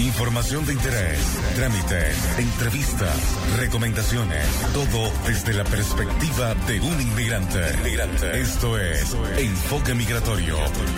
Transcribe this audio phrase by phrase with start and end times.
[0.00, 1.18] Información de interés,
[1.56, 8.40] trámites, entrevistas, recomendaciones, todo desde la perspectiva de un inmigrante.
[8.40, 10.56] Esto es Enfoque Migratorio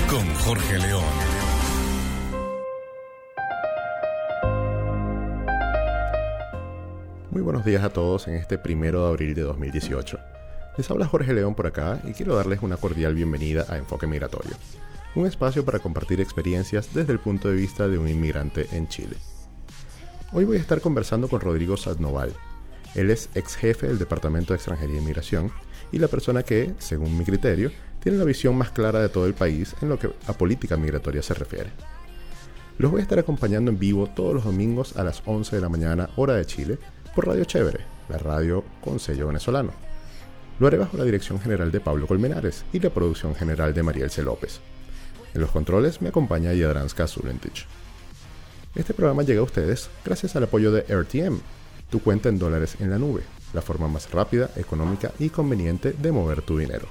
[0.08, 1.02] con Jorge León.
[7.32, 10.16] Muy buenos días a todos en este primero de abril de 2018.
[10.76, 14.54] Les habla Jorge León por acá y quiero darles una cordial bienvenida a Enfoque Migratorio
[15.14, 19.16] un espacio para compartir experiencias desde el punto de vista de un inmigrante en Chile.
[20.32, 22.32] Hoy voy a estar conversando con Rodrigo Sadnoval.
[22.94, 25.52] Él es ex jefe del Departamento de Extranjería e Inmigración
[25.92, 27.70] y la persona que, según mi criterio,
[28.00, 31.22] tiene la visión más clara de todo el país en lo que a política migratoria
[31.22, 31.70] se refiere.
[32.78, 35.68] Los voy a estar acompañando en vivo todos los domingos a las 11 de la
[35.68, 36.78] mañana, hora de Chile,
[37.14, 39.72] por Radio Chévere, la radio con sello venezolano.
[40.58, 44.10] Lo haré bajo la dirección general de Pablo Colmenares y la producción general de Mariel
[44.10, 44.22] C.
[44.22, 44.60] López.
[45.34, 47.66] En los controles me acompaña Yadranska Zulentich.
[48.74, 51.40] Este programa llega a ustedes gracias al apoyo de RTM,
[51.90, 56.12] tu cuenta en dólares en la nube, la forma más rápida, económica y conveniente de
[56.12, 56.88] mover tu dinero.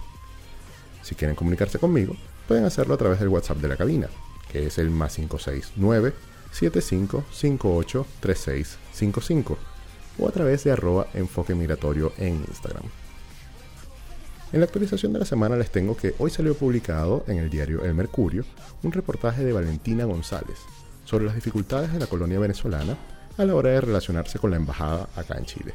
[1.01, 2.16] Si quieren comunicarse conmigo,
[2.47, 4.09] pueden hacerlo a través del WhatsApp de la cabina,
[4.51, 6.13] que es el más 569
[6.51, 9.57] 7558 3655
[10.19, 12.83] o a través de arroba enfoque migratorio en Instagram.
[14.53, 17.85] En la actualización de la semana les tengo que hoy salió publicado en el diario
[17.85, 18.44] El Mercurio
[18.83, 20.57] un reportaje de Valentina González
[21.05, 22.97] sobre las dificultades de la colonia venezolana
[23.38, 25.73] a la hora de relacionarse con la embajada acá en Chile.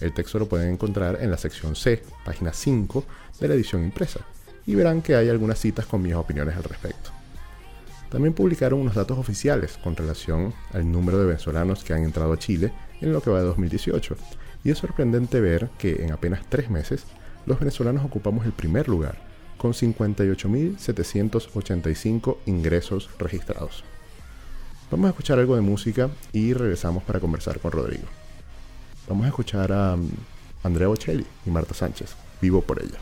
[0.00, 3.04] El texto lo pueden encontrar en la sección C, página 5
[3.38, 4.18] de la edición impresa,
[4.66, 7.10] y verán que hay algunas citas con mis opiniones al respecto.
[8.10, 12.38] También publicaron unos datos oficiales con relación al número de venezolanos que han entrado a
[12.38, 14.16] Chile en lo que va de 2018,
[14.64, 17.04] y es sorprendente ver que en apenas tres meses
[17.46, 19.16] los venezolanos ocupamos el primer lugar,
[19.56, 23.82] con 58.785 ingresos registrados.
[24.90, 28.04] Vamos a escuchar algo de música y regresamos para conversar con Rodrigo.
[29.08, 30.10] Vamos a escuchar a um,
[30.62, 32.98] Andrea Bocelli y Marta Sánchez, Vivo por ella.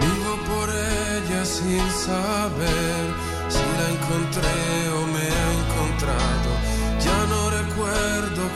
[0.00, 3.14] Vivo por ella sin saber
[3.48, 4.91] si la encontré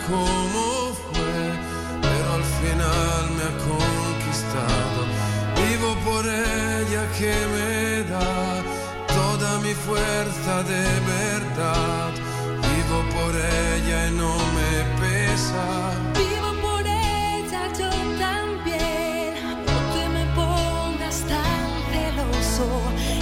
[0.08, 1.38] cómo fue,
[2.02, 5.00] pero al final me ha conquistado.
[5.62, 8.62] Vivo por ella que me da
[9.08, 10.84] toda mi fuerza de
[11.16, 12.12] verdad.
[12.68, 15.96] Vivo por ella y no me pesa.
[22.56, 23.16] So.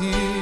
[0.00, 0.37] Es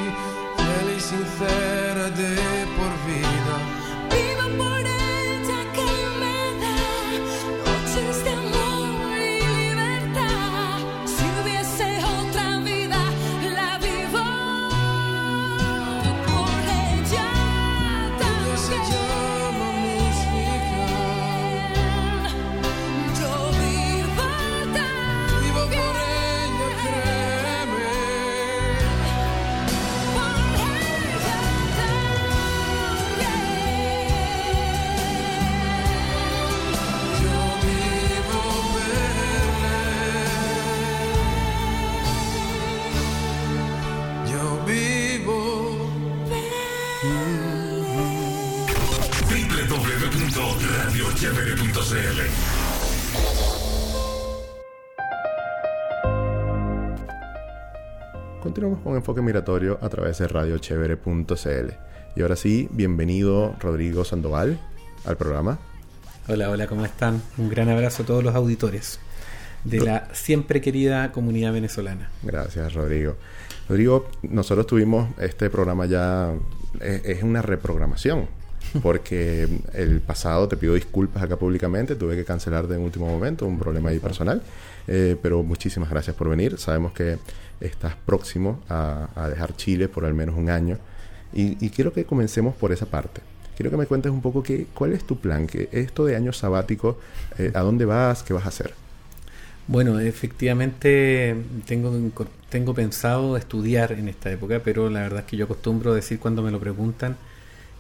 [58.99, 61.73] Enfoque Migratorio a través de radiochevere.cl.
[62.17, 64.59] Y ahora sí, bienvenido Rodrigo Sandoval
[65.05, 65.59] al programa.
[66.29, 67.23] Hola, hola, ¿cómo están?
[67.39, 68.99] Un gran abrazo a todos los auditores
[69.65, 72.11] de la siempre querida comunidad venezolana.
[72.23, 73.17] Gracias, Rodrigo.
[73.69, 76.33] Rodrigo, nosotros tuvimos este programa ya,
[76.81, 78.29] es, es una reprogramación,
[78.83, 83.59] porque el pasado, te pido disculpas acá públicamente, tuve que cancelar de último momento, un
[83.59, 84.43] problema ahí personal,
[84.87, 86.59] eh, pero muchísimas gracias por venir.
[86.59, 87.19] Sabemos que
[87.61, 90.79] estás próximo a, a dejar Chile por al menos un año,
[91.33, 93.21] y, quiero que comencemos por esa parte.
[93.57, 96.33] Quiero que me cuentes un poco qué, cuál es tu plan, que esto de año
[96.33, 96.99] sabático,
[97.39, 98.23] eh, ¿a dónde vas?
[98.23, 98.73] ¿Qué vas a hacer?
[99.67, 101.37] Bueno, efectivamente
[101.67, 101.93] tengo,
[102.49, 106.43] tengo pensado estudiar en esta época, pero la verdad es que yo acostumbro decir cuando
[106.43, 107.17] me lo preguntan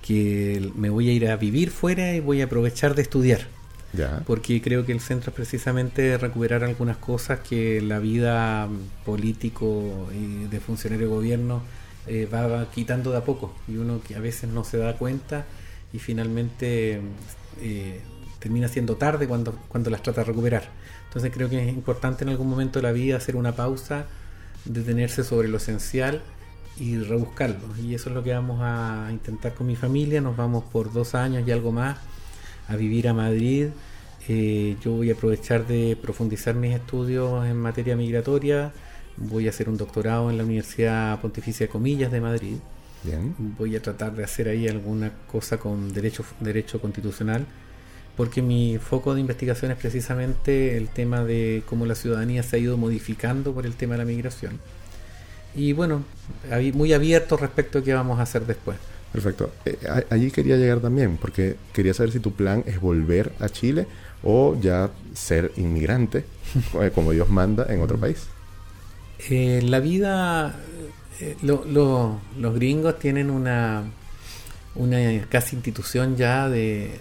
[0.03, 3.47] que me voy a ir a vivir fuera y voy a aprovechar de estudiar.
[3.93, 4.23] Ya.
[4.27, 10.09] porque creo que el centro es precisamente recuperar algunas cosas que la vida mm, político
[10.13, 11.63] y de funcionario de gobierno
[12.07, 15.45] eh, va, quitando de a poco y uno que a veces no se da cuenta
[15.93, 17.01] y finalmente
[17.61, 18.01] eh,
[18.39, 20.69] termina siendo tarde cuando, cuando las trata de recuperar.
[21.09, 24.07] Entonces creo que es importante en algún momento de la vida hacer una pausa,
[24.65, 26.23] detenerse sobre lo esencial
[26.79, 27.75] y rebuscarlo.
[27.83, 30.21] Y eso es lo que vamos a intentar con mi familia.
[30.21, 31.99] Nos vamos por dos años y algo más
[32.69, 33.69] a vivir a Madrid.
[34.29, 38.73] Eh, yo voy a aprovechar de profundizar mis estudios en materia migratoria.
[39.17, 42.57] Voy a hacer un doctorado en la Universidad Pontificia de Comillas de Madrid.
[43.05, 43.35] Bien.
[43.39, 47.47] Voy a tratar de hacer ahí alguna cosa con derecho, derecho constitucional,
[48.17, 52.59] porque mi foco de investigación es precisamente el tema de cómo la ciudadanía se ha
[52.59, 54.59] ido modificando por el tema de la migración.
[55.55, 56.05] Y bueno,
[56.75, 58.77] muy abierto respecto a qué vamos a hacer después.
[59.13, 59.51] Perfecto.
[59.65, 59.79] Eh,
[60.11, 63.87] allí quería llegar también, porque quería saber si tu plan es volver a Chile
[64.23, 66.25] o ya ser inmigrante,
[66.81, 68.27] eh, como Dios manda, en otro país.
[69.31, 70.57] Eh, la vida,
[71.21, 73.85] eh, lo- lo- los gringos tienen una,
[74.75, 77.01] una casi institución ya de,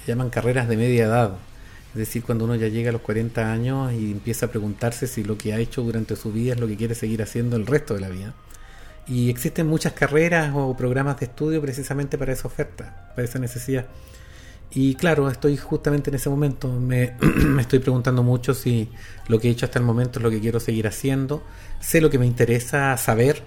[0.00, 1.38] le llaman carreras de media edad.
[1.92, 5.24] Es decir, cuando uno ya llega a los 40 años y empieza a preguntarse si
[5.24, 7.94] lo que ha hecho durante su vida es lo que quiere seguir haciendo el resto
[7.94, 8.34] de la vida.
[9.08, 13.86] Y existen muchas carreras o programas de estudio precisamente para esa oferta, para esa necesidad.
[14.72, 16.68] Y claro, estoy justamente en ese momento.
[16.68, 18.88] Me, me estoy preguntando mucho si
[19.28, 21.42] lo que he hecho hasta el momento es lo que quiero seguir haciendo.
[21.80, 23.42] Sé lo que me interesa saber,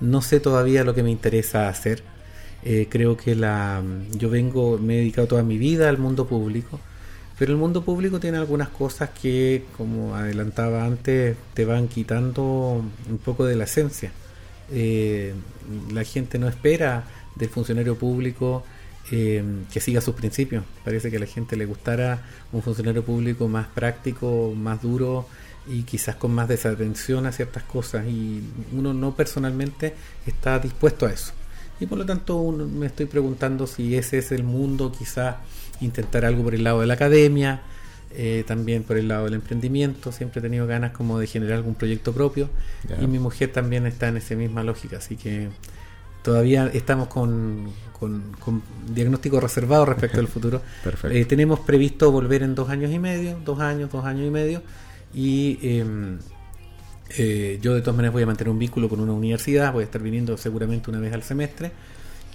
[0.00, 2.02] no sé todavía lo que me interesa hacer.
[2.62, 6.78] Eh, creo que la, yo vengo, me he dedicado toda mi vida al mundo público,
[7.38, 13.18] pero el mundo público tiene algunas cosas que, como adelantaba antes, te van quitando un
[13.18, 14.12] poco de la esencia.
[14.72, 15.34] Eh,
[15.92, 17.04] la gente no espera
[17.36, 18.64] del funcionario público
[19.10, 20.64] eh, que siga sus principios.
[20.84, 22.22] Parece que a la gente le gustara
[22.52, 25.26] un funcionario público más práctico, más duro
[25.68, 29.94] y quizás con más desatención a ciertas cosas y uno no personalmente
[30.26, 31.32] está dispuesto a eso.
[31.80, 35.36] Y por lo tanto uno- me estoy preguntando si ese es el mundo, quizás
[35.80, 37.62] intentar algo por el lado de la academia,
[38.12, 40.12] eh, también por el lado del emprendimiento.
[40.12, 42.48] Siempre he tenido ganas como de generar algún proyecto propio
[43.00, 45.48] y mi mujer también está en esa misma lógica, así que
[46.22, 48.62] todavía estamos con, con- con
[48.94, 50.60] diagnóstico reservado respecto al futuro.
[50.84, 51.16] Perfecto.
[51.16, 54.62] Eh, tenemos previsto volver en dos años y medio, dos años, dos años y medio,
[55.14, 56.18] y em,
[57.16, 59.84] eh, yo de todas maneras voy a mantener un vínculo con una universidad, voy a
[59.86, 61.72] estar viniendo seguramente una vez al semestre,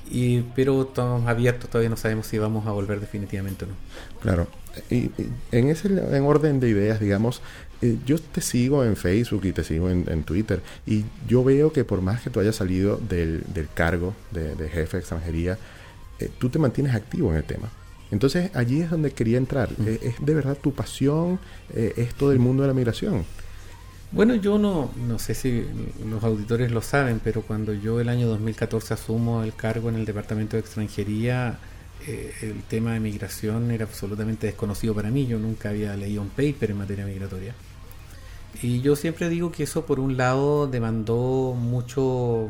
[0.09, 3.73] y, pero estamos abiertos, todavía no sabemos si vamos a volver definitivamente o no.
[4.21, 4.47] Claro.
[4.89, 5.11] Y, y
[5.51, 7.41] en ese en orden de ideas, digamos,
[7.81, 11.73] eh, yo te sigo en Facebook y te sigo en, en Twitter y yo veo
[11.73, 15.57] que por más que tú hayas salido del, del cargo de, de jefe de extranjería,
[16.19, 17.69] eh, tú te mantienes activo en el tema.
[18.11, 19.69] Entonces allí es donde quería entrar.
[19.85, 21.39] Eh, ¿Es de verdad tu pasión
[21.73, 23.25] eh, esto del mundo de la migración?
[24.11, 25.65] Bueno, yo no, no sé si
[26.09, 30.05] los auditores lo saben, pero cuando yo el año 2014 asumo el cargo en el
[30.05, 31.59] Departamento de Extranjería,
[32.07, 35.27] eh, el tema de migración era absolutamente desconocido para mí.
[35.27, 37.53] Yo nunca había leído un paper en materia migratoria.
[38.61, 42.49] Y yo siempre digo que eso por un lado demandó mucho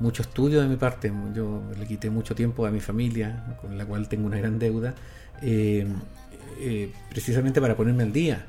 [0.00, 1.12] mucho estudio de mi parte.
[1.34, 4.94] Yo le quité mucho tiempo a mi familia, con la cual tengo una gran deuda,
[5.42, 5.86] eh,
[6.58, 8.44] eh, precisamente para ponerme al día.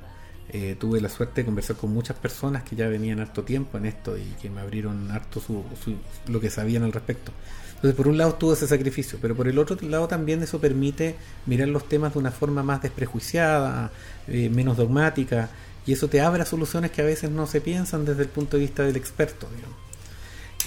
[0.49, 3.85] Eh, tuve la suerte de conversar con muchas personas que ya venían harto tiempo en
[3.87, 5.95] esto y que me abrieron harto su, su-
[6.31, 7.31] lo que sabían al respecto.
[7.75, 11.15] Entonces, por un lado tuvo ese sacrificio, pero por el otro lado también eso permite
[11.45, 13.91] mirar los temas de una forma más desprejuiciada,
[14.27, 15.49] eh, menos dogmática,
[15.85, 18.55] y eso te abre a soluciones que a veces no se piensan desde el punto
[18.57, 19.47] de vista del experto.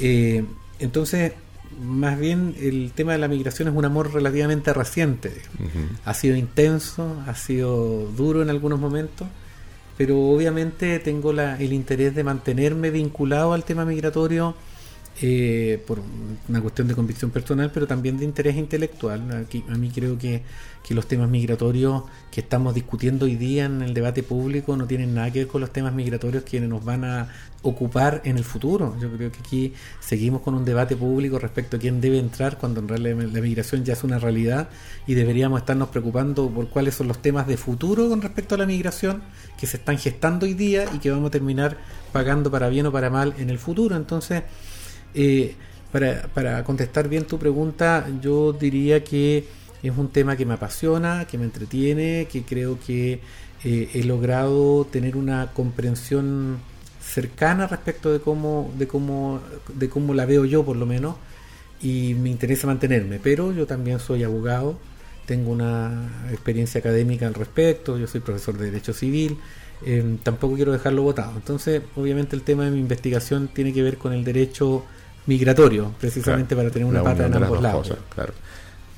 [0.00, 0.44] Eh,
[0.78, 1.32] entonces,
[1.82, 5.30] más bien el tema de la migración es un amor relativamente reciente.
[5.30, 5.60] digamos.
[5.60, 5.94] Ujú.
[6.04, 9.26] Ha sido intenso, ha sido duro en algunos momentos,
[9.98, 14.54] pero obviamente tengo la- el interés de mantenerme vinculado al tema migratorio
[15.20, 16.00] eh, por
[16.48, 19.30] una cuestión de convicción personal, pero también de interés intelectual.
[19.32, 20.42] Aquí, a mí creo que,
[20.86, 25.14] que los temas migratorios que estamos discutiendo hoy día en el debate público no tienen
[25.14, 27.28] nada que ver con los temas migratorios que nos van a
[27.62, 28.96] ocupar en el futuro.
[29.00, 32.80] Yo creo que aquí seguimos con un debate público respecto a quién debe entrar cuando
[32.80, 34.68] en realidad la migración ya es una realidad
[35.06, 38.66] y deberíamos estarnos preocupando por cuáles son los temas de futuro con respecto a la
[38.66, 39.22] migración
[39.58, 41.76] que se están gestando hoy día y que vamos a terminar
[42.12, 43.96] pagando para bien o para mal en el futuro.
[43.96, 44.44] Entonces,
[45.14, 45.54] eh,
[45.92, 49.44] para, para contestar bien tu pregunta, yo diría que
[49.82, 53.20] es un tema que me apasiona, que me entretiene, que creo que
[53.64, 56.58] eh, he logrado tener una comprensión
[57.00, 59.40] cercana respecto de cómo, de cómo,
[59.74, 61.16] de cómo la veo yo por lo menos,
[61.80, 63.18] y me interesa mantenerme.
[63.18, 64.78] Pero yo también soy abogado,
[65.26, 69.38] tengo una experiencia académica al respecto, yo soy profesor de Derecho Civil,
[69.86, 71.32] eh, tampoco quiero dejarlo votado.
[71.36, 74.84] Entonces, obviamente el tema de mi investigación tiene que ver con el derecho
[75.28, 77.88] migratorio, precisamente Claro, para tener una pata en ambos dos lados.
[77.88, 78.32] cosas, claro.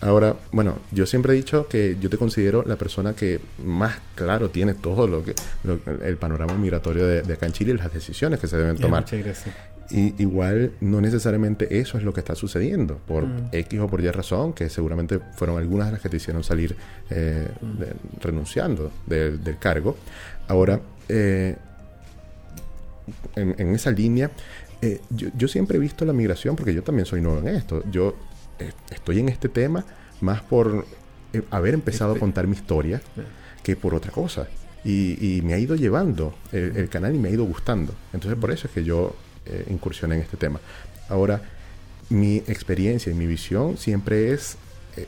[0.03, 4.49] Ahora, bueno, yo siempre he dicho que yo te considero la persona que más claro
[4.49, 7.93] tiene todo lo que lo- el panorama migratorio de, de acá en Chile y las
[7.93, 9.03] decisiones que se deben tomar.
[9.03, 9.55] muchas gracias.
[9.91, 13.49] Y igual no necesariamente eso es lo que está sucediendo por Mm.
[13.53, 16.77] X o por Y razón, que seguramente fueron algunas de las que te hicieron salir
[17.11, 17.79] eh, Mm.
[17.81, 19.99] de- renunciando del, del cargo.
[20.49, 21.57] Ahora, eh,
[23.37, 24.31] en, en esa línea,
[24.83, 27.83] eh, yo, yo siempre he visto la migración, porque yo también soy nuevo en esto,
[27.91, 28.15] yo
[28.59, 29.85] eh, estoy en este tema
[30.21, 30.87] más por
[31.33, 33.01] eh, haber empezado a contar mi historia
[33.63, 34.49] que por otra cosa.
[34.83, 37.95] Y, y me ha ido llevando el, el canal y me ha ido gustando.
[38.15, 39.15] Entonces por eso es que yo
[39.69, 40.61] incursioné en este tema.
[41.09, 41.43] Ahora,
[42.09, 44.57] mi experiencia y mi visión siempre es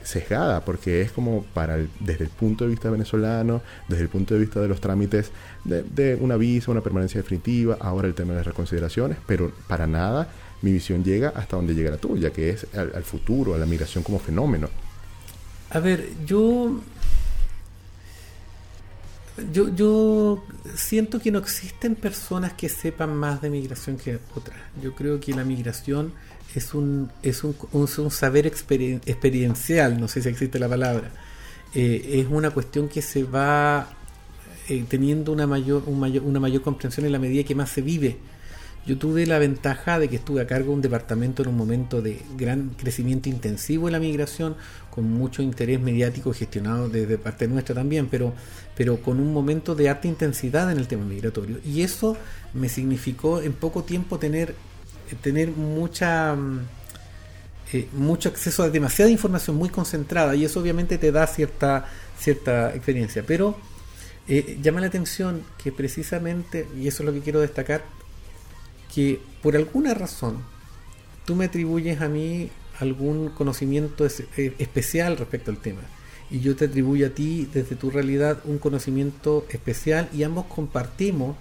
[0.03, 4.39] sesgada porque es como para desde el punto de vista venezolano, desde el punto de
[4.39, 5.31] vista de los trámites
[5.63, 9.87] de, de una visa, una permanencia definitiva, ahora el tema de las reconsideraciones, pero para
[9.87, 10.27] nada
[10.63, 14.03] mi visión llega hasta donde llega la tuya, que es al futuro, a la migración
[14.03, 14.69] como fenómeno.
[15.69, 16.79] A ver, yo,
[19.51, 19.69] yo.
[19.75, 20.43] Yo
[20.75, 24.57] siento que no existen personas que sepan más de migración que otras.
[24.81, 26.13] Yo creo que la migración
[26.55, 31.11] es un, es un, un- un saber experien- experiencial, no sé si existe la palabra.
[31.75, 33.89] Eh, es una cuestión que se va
[34.69, 37.81] eh, teniendo una mayor, un mayor, una mayor comprensión en la medida que más se
[37.81, 38.17] vive.
[38.85, 42.01] Yo tuve la ventaja de que estuve a cargo de un departamento en un momento
[42.01, 44.55] de gran crecimiento intensivo en la migración,
[44.91, 48.33] con mucho interés mediático gestionado desde parte nuestra también, pero,
[48.75, 51.59] pero con un momento de alta intensidad en el tema migratorio.
[51.65, 52.17] Y eso
[52.53, 54.55] me significó en poco tiempo tener,
[55.21, 56.33] tener mucha...
[56.35, 56.59] mm,
[57.73, 61.87] eh, mucho acceso a demasiada información muy concentrada y eso obviamente te da cierta
[62.19, 63.57] cierta experiencia pero
[64.27, 67.83] eh, llama la atención que precisamente y eso es lo que quiero destacar
[68.93, 70.37] que por alguna razón
[71.25, 75.81] tú me atribuyes a mí algún conocimiento es- eh, especial respecto al tema
[76.29, 81.35] y yo te atribuyo a ti desde tu realidad un conocimiento especial y ambos compartimos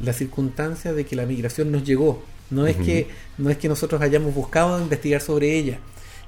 [0.00, 2.22] la circunstancia de que la migración nos llegó.
[2.50, 3.08] No es que
[3.38, 5.78] no es que nosotros hayamos buscado investigar sobre ella.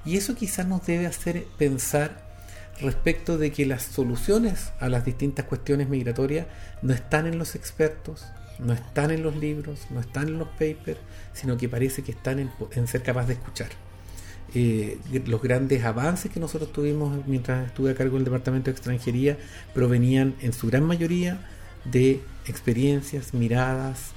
[0.07, 2.25] Y eso quizás nos debe hacer pensar
[2.81, 6.47] respecto de que las soluciones a las distintas cuestiones migratorias
[6.83, 8.25] no están en los expertos,
[8.59, 10.99] no están en los libros, no están en los papers,
[11.33, 13.69] sino que parece que están en, en ser capaz de escuchar.
[14.57, 19.37] Eh, los grandes avances que nosotros tuvimos mientras estuve a cargo del Departamento de Extranjería
[19.75, 21.41] provenían en su gran mayoría
[21.85, 24.13] de experiencias, miradas,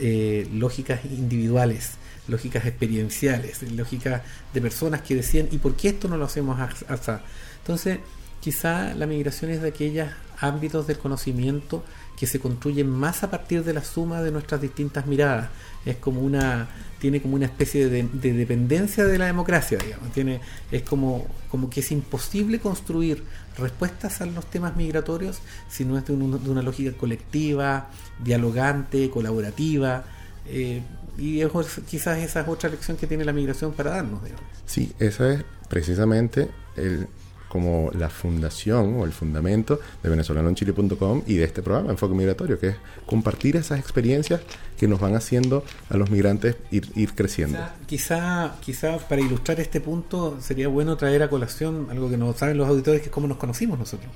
[0.00, 1.92] eh, lógicas individuales,
[2.26, 6.84] lógicas experienciales, lógicas de personas que decían, ¿y por qué esto no lo hacemos as-
[6.88, 7.12] así?
[7.58, 7.98] Entonces,
[8.40, 10.08] quizá la migración es de aquellos
[10.40, 11.84] ámbitos del conocimiento
[12.18, 15.48] que se construyen más a partir de la suma de nuestras distintas miradas.
[15.86, 16.68] Es como una,
[17.00, 20.12] tiene como una especie de, de dependencia de la democracia, digamos.
[20.12, 20.40] Tiene,
[20.72, 23.22] es como, como que es imposible construir
[23.56, 25.38] respuestas a los temas migratorios
[25.70, 27.88] si no es de, un- de una lógica colectiva,
[28.22, 30.04] dialogante, colaborativa.
[30.46, 30.82] eh,
[31.16, 31.50] y es,
[31.88, 34.22] quizás esa es otra lección que tiene la migración para darnos.
[34.22, 34.44] digamos.
[34.66, 37.08] Sí, esa es precisamente el,
[37.48, 42.68] como la fundación o el fundamento de venezolanoenchile.com y de este programa Enfoque Migratorio, que
[42.68, 42.76] es
[43.06, 44.40] compartir esas experiencias
[44.78, 47.58] que nos van haciendo a los migrantes ir, ir creciendo.
[47.86, 52.32] Quizá, quizá, quizá para ilustrar este punto sería bueno traer a colación algo que no
[52.34, 54.10] saben los auditores, que es cómo nos conocimos nosotros.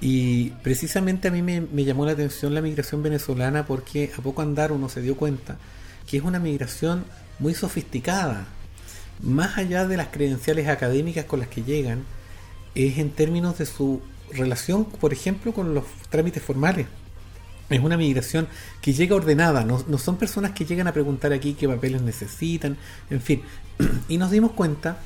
[0.00, 4.40] Y precisamente a mí me, me llamó la atención la migración venezolana porque a poco
[4.40, 5.58] andar uno se dio cuenta
[6.06, 7.04] que es una migración
[7.38, 8.46] muy sofisticada.
[9.22, 12.04] Más allá de las credenciales académicas con las que llegan,
[12.74, 14.00] es en términos de su
[14.32, 16.86] relación, por ejemplo, con los trámites formales.
[17.68, 18.48] Es una migración
[18.80, 22.76] que llega ordenada, no, no son personas que llegan a preguntar aquí qué papeles necesitan,
[23.10, 23.42] en fin.
[24.08, 24.98] Y nos dimos cuenta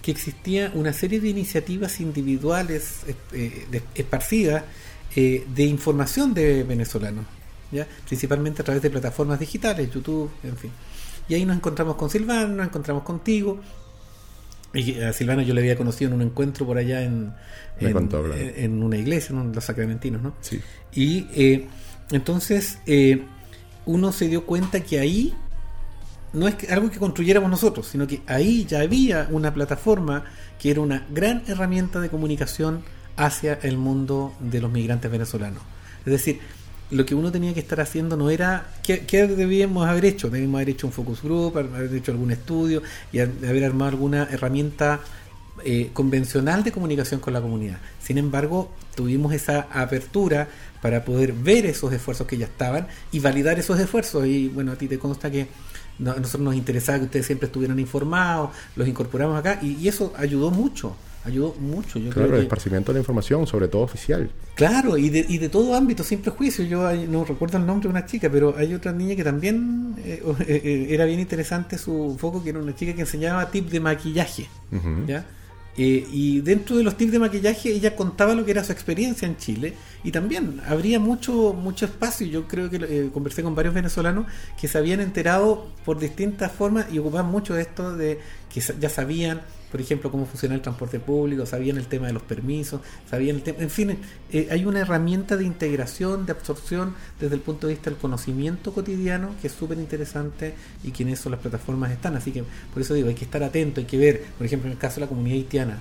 [0.00, 3.00] que existía una serie de iniciativas individuales
[3.32, 4.64] eh, de- esparcidas
[5.16, 7.24] eh, de información de venezolanos,
[7.70, 7.86] ¿ya?
[8.06, 10.70] principalmente a través de plataformas digitales, YouTube, en fin.
[11.28, 13.60] Y ahí nos encontramos con Silvano, nos encontramos contigo.
[14.74, 17.32] Y a Silvano yo le había conocido en un encuentro por allá en,
[17.80, 18.40] Me en, contó, claro.
[18.40, 20.34] en- en una iglesia, en los sacramentinos, ¿no?
[20.40, 20.60] Sí.
[20.94, 21.66] Y eh,
[22.10, 23.22] entonces eh,
[23.86, 25.34] uno se dio cuenta que ahí
[26.32, 30.24] no es que- algo que construyéramos nosotros, sino que ahí ya había una plataforma
[30.58, 32.82] que era una gran herramienta de comunicación
[33.16, 35.62] hacia el mundo de los migrantes venezolanos.
[36.06, 36.40] Es decir,
[36.92, 40.70] lo que uno tenía que estar haciendo no era qué, debíamos haber hecho, debíamos haber
[40.70, 45.00] hecho un focus group, haber hecho algún estudio y ha- haber armado alguna herramienta
[45.64, 47.78] eh, convencional de comunicación con la comunidad.
[48.02, 50.48] Sin embargo, tuvimos esa apertura
[50.80, 54.26] para poder ver esos esfuerzos que ya estaban y validar esos esfuerzos.
[54.26, 57.78] Y bueno, a ti te consta que a nosotros nos interesaba que ustedes siempre estuvieran
[57.78, 61.98] informados, los incorporamos acá y eso ayudó mucho, ayudó mucho.
[61.98, 64.30] Yo Claro, creo el que, esparcimiento de la información, sobre todo oficial.
[64.54, 66.64] Claro, y de, y de todo ámbito, sin prejuicio.
[66.64, 69.94] Yo hay- no recuerdo el nombre de una chica, pero hay otra niña que también
[69.98, 73.70] eh, eh, eh, era bien interesante su foco, que era una chica que enseñaba tips
[73.70, 74.48] de maquillaje.
[75.06, 75.26] ¿ya?
[75.78, 79.26] Eh, y dentro de los tips de maquillaje ella contaba lo que era su experiencia
[79.26, 79.72] en Chile
[80.04, 84.26] y también habría mucho mucho espacio yo creo que eh, conversé con varios venezolanos
[84.60, 88.18] que se habían enterado por distintas formas y ocupaban mucho de esto de
[88.52, 89.40] que ya sabían
[89.72, 92.80] por ejemplo cómo funciona el transporte público sabían el tema de los permisos
[93.10, 93.98] sabían el tema en fin
[94.30, 98.72] eh, hay una herramienta de integración de absorción desde el punto de vista del conocimiento
[98.72, 100.54] cotidiano que es súper interesante
[100.84, 102.16] y que en eso las plataformas están.
[102.16, 104.72] Así que por eso digo hay que estar atento hay que ver por ejemplo en
[104.72, 105.80] el caso de la comunidad haitiana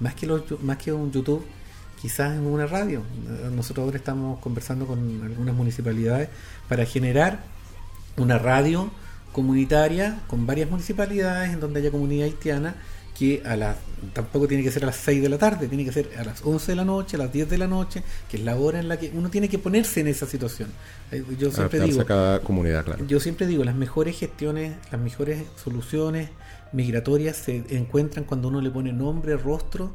[0.00, 0.26] más que
[0.62, 1.44] más que un YouTube
[2.00, 3.02] quizás en una radio.
[3.54, 6.28] Nosotros ahora estamos conversando con algunas municipalidades
[6.68, 7.40] para generar
[8.18, 8.90] una radio
[9.32, 12.76] comunitaria con varias municipalidades en donde haya comunidad haitiana
[13.18, 13.76] que a las
[14.12, 16.44] tampoco tiene que ser a las 6 de la tarde, tiene que ser a las
[16.44, 18.88] 11 de la noche, a las 10 de la noche, que es la hora en
[18.88, 20.68] la que uno tiene que ponerse en esa situación.
[21.10, 23.06] Eh, Yo siempre digo, a cada comunidad, claro.
[23.06, 26.30] yo siempre digo, las mejores gestiones, las mejores soluciones
[26.72, 29.94] migratorias se encuentran cuando uno le pone nombre, rostro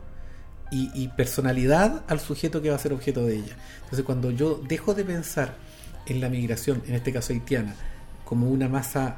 [0.71, 3.55] y, y personalidad al sujeto que va a ser objeto de ella.
[3.83, 5.55] Entonces, cuando yo dejo de pensar
[6.07, 7.75] en la migración, en este caso haitiana,
[8.25, 9.17] como una masa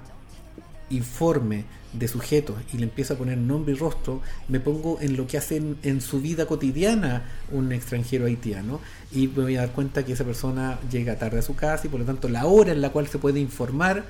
[0.94, 5.28] informe de sujetos y le empiezo a poner nombre y rostro, me pongo en lo
[5.28, 8.80] que hace en, su vida cotidiana un extranjero haitiano
[9.12, 11.90] y me voy a dar cuenta que esa persona llega tarde a su casa y
[11.90, 14.04] por lo tanto la hora en la cual se puede informar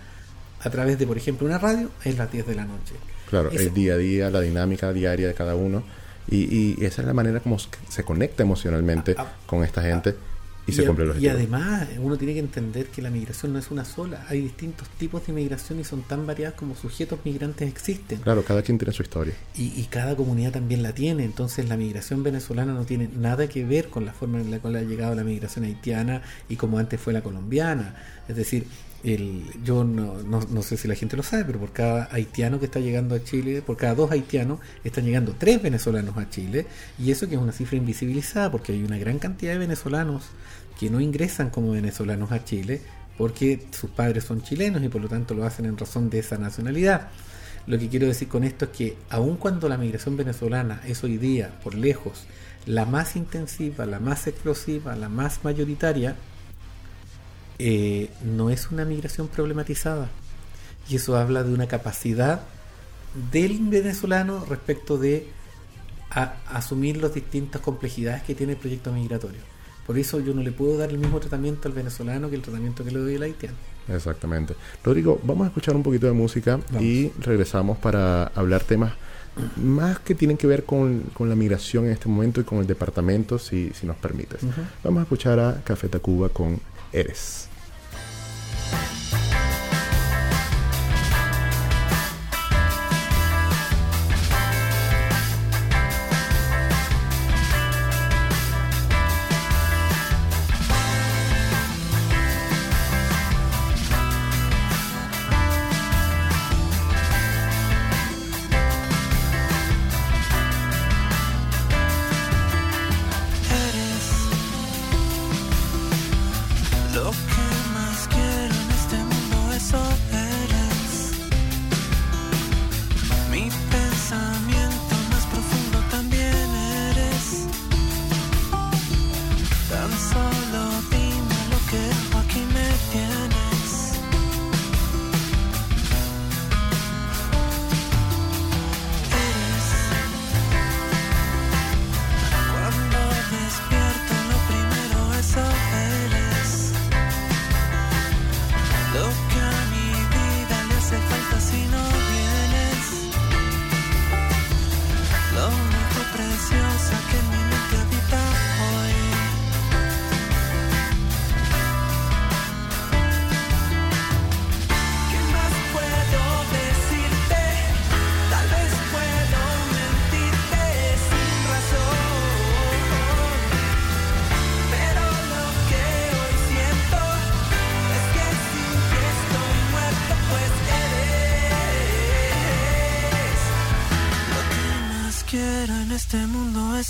[0.62, 2.94] a través de, por ejemplo, una radio es las 10 de la noche.
[3.30, 5.84] Claro, el día a día, la dinámica diaria de cada uno.
[6.30, 9.14] Y, y esa es la manera como se- conecta emocionalmente
[9.46, 10.16] con esta gente
[10.66, 10.88] y, se
[11.30, 15.26] además uno tiene que entender que la migración no es una sola, hay distintos tipos
[15.28, 18.20] de migración y son tan variadas como sujetos migrantes existen.
[18.20, 19.34] Claro, cada quien tiene su historia.
[19.58, 23.66] Y, y cada comunidad también la tiene, entonces la migración venezolana no tiene nada que
[23.66, 27.00] ver con la forma en la cual ha llegado la migración haitiana y como antes
[27.00, 27.96] fue la colombiana.
[28.28, 28.66] Es decir,
[29.04, 32.60] el, yo no, no, no sé si la gente lo sabe, pero por cada haitiano
[32.60, 36.66] que está llegando a Chile, por cada dos haitianos, están llegando tres venezolanos a Chile,
[36.98, 40.24] y eso que es una cifra invisibilizada, porque hay una gran cantidad de venezolanos
[40.80, 42.82] que no ingresan como venezolanos a Chile,
[43.18, 46.38] porque sus padres son chilenos y por lo tanto lo hacen en razón de esa
[46.38, 47.10] nacionalidad.
[47.68, 51.18] Lo que quiero decir con esto es que aun cuando la migración venezolana es hoy
[51.18, 52.26] día, por lejos,
[52.66, 56.16] la más intensiva, la más explosiva, la más mayoritaria,
[57.60, 60.10] eh, no es una migración problematizada.
[60.90, 62.42] Y eso habla de una capacidad
[63.32, 65.28] del venezolano respecto de
[66.10, 69.40] a asumir las distintas complejidades que tiene el proyecto migratorio.
[69.88, 72.84] Por eso yo no le puedo dar el mismo tratamiento al venezolano que el tratamiento
[72.84, 73.56] que le doy al haitiano.
[73.90, 74.56] Exactamente.
[74.84, 78.94] Rodrigo, vamos a escuchar un poquito de música y regresamos para hablar temas
[79.58, 82.68] más que tienen que ver con, con la migración en este momento y con el
[82.68, 84.42] departamento, si, si nos permites.
[84.84, 86.60] Vamos a escuchar a Café Tacuba con.
[86.94, 87.50] Eres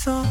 [0.05, 0.27] mundo,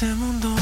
[0.00, 0.57] este mundo,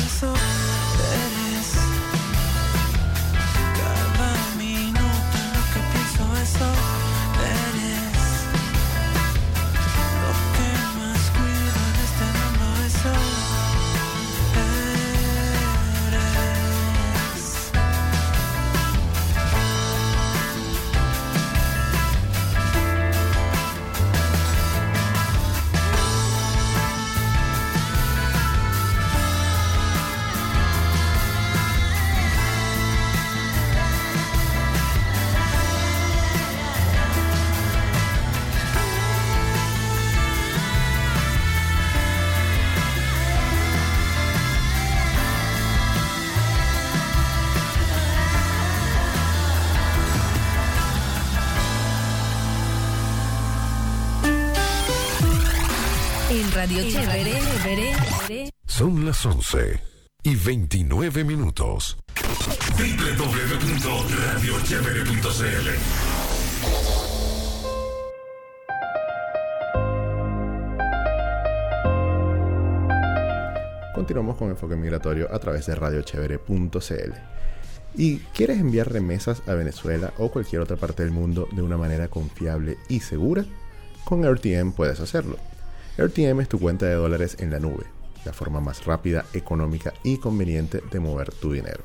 [56.77, 57.41] Radio Chévere.
[58.67, 59.81] Son las 11
[60.25, 61.97] y 29 minutos.
[62.77, 65.71] www.radiochevere.cl
[73.95, 77.15] continuamos con Enfoque Migratorio a través de radiochevere.cl.
[77.95, 82.09] ¿Y quieres enviar remesas a Venezuela o cualquier otra parte del mundo de una manera
[82.09, 83.47] confiable y segura?
[84.05, 85.39] Con RTM puedes hacerlo.
[85.99, 87.85] RTM es tu cuenta de dólares en la nube,
[88.27, 91.83] la forma más rápida, económica y conveniente de mover tu dinero.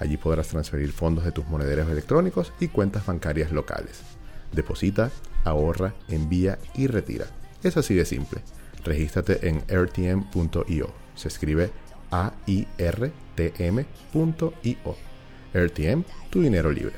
[0.00, 4.00] Allí podrás transferir fondos de tus monederos electrónicos y cuentas bancarias locales.
[4.52, 5.12] Deposita,
[5.44, 7.26] ahorra, envía y retira.
[7.62, 8.40] Es así de simple.
[8.84, 10.92] Regístrate en rtm.io.
[11.14, 11.70] Se escribe
[12.10, 12.66] A-I-R-T-M.io.
[15.54, 16.94] RTM, tu dinero libre.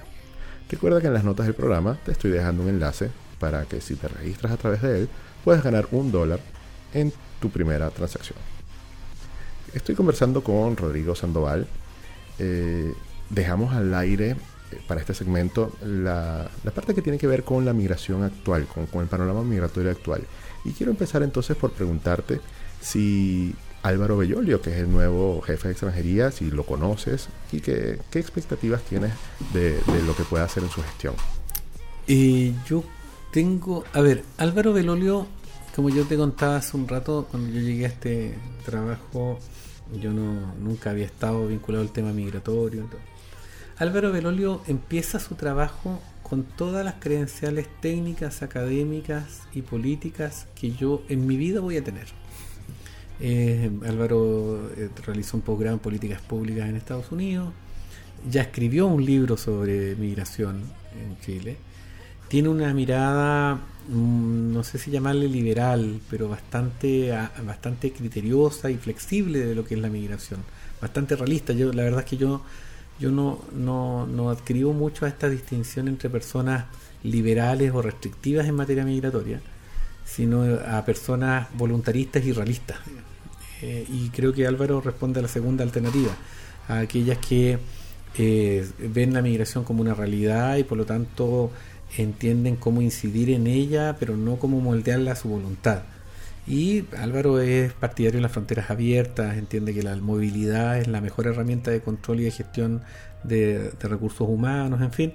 [0.71, 3.97] Recuerda que en las notas del programa te estoy dejando un enlace para que si
[3.97, 5.09] te registras a través de él
[5.45, 6.41] puedas ganar un dólar
[6.93, 8.39] en tu primera transacción.
[9.73, 11.67] Estoy conversando con Rodrigo Sandoval.
[12.39, 12.93] Eh,
[13.29, 17.65] dejamos al aire eh, para este segmento la, la parte que tiene que ver con
[17.65, 20.23] la migración actual, con, con el panorama migratorio actual.
[20.65, 22.41] Y quiero empezar entonces por preguntarte
[22.81, 27.99] si Álvaro Bellolio, que es el nuevo jefe de extranjería, si lo conoces y que,
[28.11, 29.13] qué expectativas tienes
[29.53, 31.15] de, de lo que pueda hacer en su gestión.
[32.07, 32.85] Eh, yo
[33.33, 35.27] tengo, a ver, Álvaro Belolio,
[35.75, 39.39] como yo te contaba hace un rato, cuando yo llegué a este trabajo,
[40.01, 42.85] yo no nunca había estado vinculado al tema migratorio.
[42.85, 43.01] todo.
[43.79, 51.03] Álvaro Belolio empieza su trabajo con todas las credenciales técnicas, académicas y políticas que yo
[51.09, 52.07] en mi vida voy a tener.
[53.21, 57.53] Eh, Álvaro eh, realizó un posgrado en políticas públicas en Estados Unidos,
[58.31, 60.63] ya escribió un libro sobre migración
[60.95, 61.57] en Chile,
[62.31, 63.57] tiene una mirada,
[63.89, 67.13] mm, no sé si llamarle liberal, pero bastante,
[67.45, 70.41] bastante criteriosa y flexible de lo que es la migración,
[70.81, 71.53] bastante realista.
[71.53, 72.43] Yo, la verdad es que yo,
[73.01, 76.67] yo no, no, no adscribo mucho a esta distinción entre personas
[77.03, 79.41] liberales o restrictivas en materia migratoria,
[80.05, 82.79] sino a personas voluntaristas y realistas.
[83.61, 86.13] Eh, y creo que Álvaro responde a la segunda alternativa,
[86.69, 87.59] a aquellas que
[88.17, 91.51] eh, ven la migración como una realidad y por lo tanto
[91.97, 95.83] entienden cómo incidir en ella, pero no cómo moldearla a su voluntad.
[96.47, 101.27] Y Álvaro es partidario de las fronteras abiertas, entiende que la movilidad es la mejor
[101.27, 102.83] herramienta de control y de gestión
[103.23, 105.13] de, recursos humanos, en fin.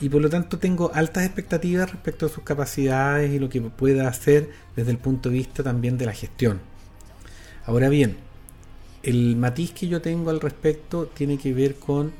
[0.00, 4.08] Y por lo tanto tengo altas expectativas respecto a sus capacidades y lo que pueda
[4.08, 6.60] hacer desde el punto de vista también de la gestión.
[7.64, 8.16] Ahora bien,
[9.02, 12.12] el matiz que yo tengo al respecto tiene que ver con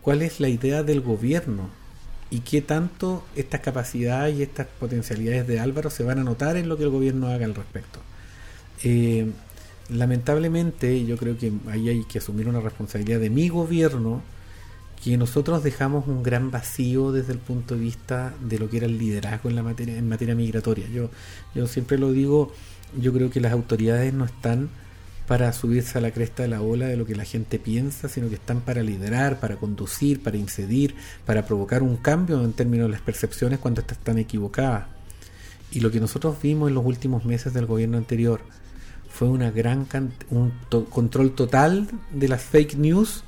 [0.00, 1.79] cuál es la idea del gobierno
[2.30, 6.68] y qué tanto estas capacidades y estas potencialidades de Álvaro se van a notar en
[6.68, 7.98] lo que el gobierno haga al respecto.
[8.84, 9.30] Eh,
[9.88, 14.22] lamentablemente, yo creo que ahí hay que asumir una responsabilidad de mi gobierno,
[15.02, 18.86] que nosotros dejamos un gran vacío desde el punto de vista de lo que era
[18.86, 20.86] el liderazgo en la materia en materia migratoria.
[20.88, 21.10] Yo
[21.54, 22.52] yo siempre lo digo,
[22.98, 24.68] yo creo que las autoridades no están
[25.30, 28.28] para subirse a la cresta de la ola de lo que la gente piensa, sino
[28.28, 32.92] que están para liderar, para conducir, para incidir, para provocar un cambio en términos de
[32.94, 34.86] las percepciones cuando estas están equivocadas.
[35.70, 38.40] Y lo que nosotros vimos en los últimos meses del gobierno anterior
[39.08, 39.86] fue una gran
[40.30, 43.22] un to- control total de las fake news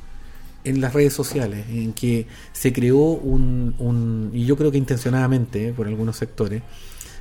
[0.64, 5.72] en las redes sociales, en que se creó un- y yo creo que intencionadamente eh,
[5.72, 6.64] por algunos sectores,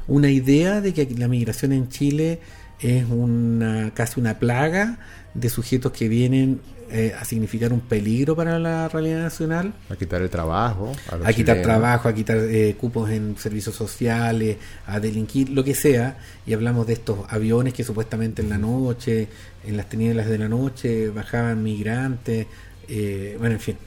[0.08, 2.40] una idea de que la migración en Chile
[2.82, 5.00] es una casi una plaga
[5.34, 6.60] de sujetos que vienen
[6.94, 11.26] eh, a significar un peligro para la realidad nacional A quitar el trabajo, a, los
[11.26, 11.64] a quitar chilenos.
[11.64, 16.88] trabajo, a quitar eh, cupos en servicios sociales, a delinquir, lo que sea, y hablamos
[16.88, 19.30] de estos aviones que supuestamente en la noche,
[19.66, 22.48] en las tinieblas de la noche, bajaban migrantes,
[22.90, 23.78] eh, bueno, en fin.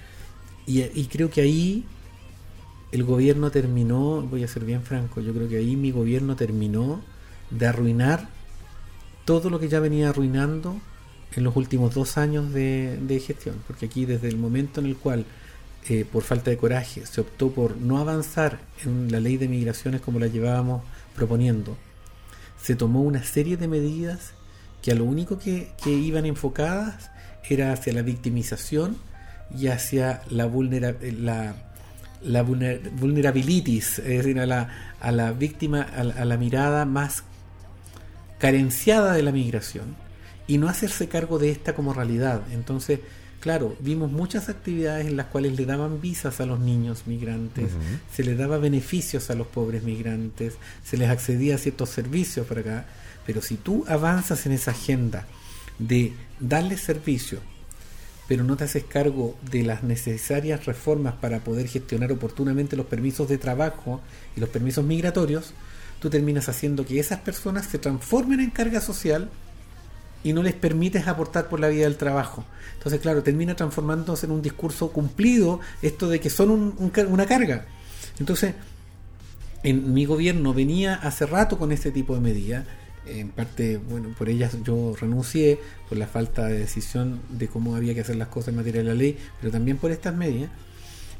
[0.66, 1.84] Y, y creo que ahí
[2.90, 7.02] el gobierno terminó, voy a ser bien franco, yo creo que ahí mi gobierno terminó
[7.50, 8.28] de arruinar
[9.24, 10.80] todo lo que ya venía arruinando
[11.34, 15.24] en los últimos dos años de, gestión, porque aquí desde el momento en el cual
[15.88, 20.00] eh, por falta de coraje se optó por no avanzar en la ley de migraciones
[20.00, 20.82] como la llevábamos
[21.14, 21.76] proponiendo,
[22.60, 24.32] se tomó una serie de medidas
[24.82, 27.10] que a lo único que, que iban enfocadas
[27.48, 28.96] era hacia la victimización
[29.58, 31.54] y hacia la, vulnera- la,
[32.22, 36.84] la vulner- vulnerabilities, es decir, a la, a la víctima, a la, a la mirada
[36.86, 37.24] más
[38.38, 39.96] carenciada de la migración
[40.46, 42.42] y no hacerse cargo de esta como realidad.
[42.52, 43.00] Entonces,
[43.40, 47.70] claro, vimos muchas actividades en las cuales le daban visas a los niños migrantes,
[48.12, 52.60] se les daba beneficios a los pobres migrantes, se les accedía a ciertos servicios para
[52.60, 52.86] acá,
[53.26, 55.26] pero si tú avanzas en esa agenda
[55.78, 57.40] de darles servicio,
[58.28, 63.28] pero no te haces cargo de las necesarias reformas para poder gestionar oportunamente los permisos
[63.28, 64.00] de trabajo
[64.36, 65.52] y los permisos migratorios,
[66.04, 69.30] tú terminas haciendo que esas personas se transformen en carga social
[70.22, 72.44] y no les permites aportar por la vía del trabajo.
[72.74, 77.24] Entonces, claro, termina transformándose en un discurso cumplido esto de que son un- un una
[77.24, 77.64] carga.
[78.18, 78.52] Entonces,
[79.62, 82.66] en mi gobierno venía hace rato con este tipo de medidas.
[83.06, 87.94] En parte, bueno, por ellas yo renuncié, por la falta de decisión de cómo había
[87.94, 90.50] que hacer las cosas en materia de la ley, pero también por estas medidas.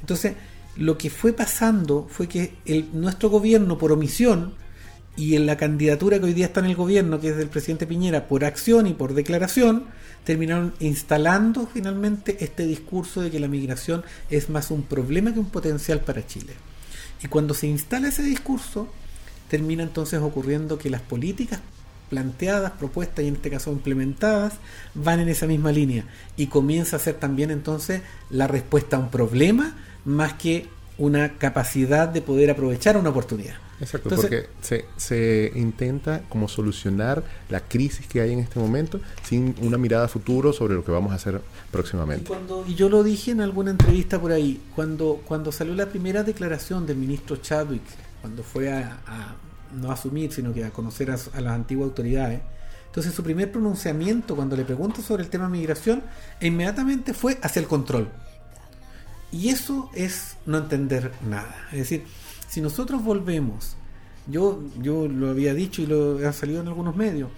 [0.02, 0.34] Entonces,
[0.76, 4.62] lo que fue pasando fue que el, nuestro gobierno, por omisión,
[5.16, 7.86] y en la candidatura que hoy día está en el gobierno, que es del presidente
[7.86, 9.84] Piñera, por acción y por declaración,
[10.24, 15.50] terminaron instalando finalmente este discurso de que la migración es más un problema que un
[15.50, 16.54] potencial para Chile.
[17.22, 18.88] Y cuando se instala ese discurso,
[19.48, 21.60] termina entonces ocurriendo que las políticas
[22.10, 24.54] planteadas, propuestas y en este caso implementadas,
[24.94, 26.04] van en esa misma línea.
[26.36, 32.08] Y comienza a ser también entonces la respuesta a un problema más que una capacidad
[32.08, 33.63] de poder aprovechar una oportunidad.
[33.80, 39.00] Exacto, Entonces- porque se, se intenta como solucionar la crisis que hay en este momento
[39.22, 42.24] sin una mirada a futuro sobre lo que vamos a hacer Y, próximamente.
[42.26, 46.22] cuando, y yo lo dije en alguna entrevista por ahí, cuando, cuando salió la primera
[46.22, 47.82] declaración del ministro Chadwick,
[48.20, 49.34] cuando fue a, a
[49.74, 52.40] no asumir, sino que a conocer a, a las antiguas autoridades,
[52.86, 56.00] entonces su primer pronunciamiento cuando le pregunto sobre el tema migración,
[56.40, 58.08] inmediatamente fue hacia el control.
[59.32, 61.56] Y eso es no entender nada.
[61.72, 62.04] Es decir,
[62.48, 63.76] si nosotros volvemos,
[64.26, 67.30] yo, yo lo había dicho y lo ha salido en algunos medios,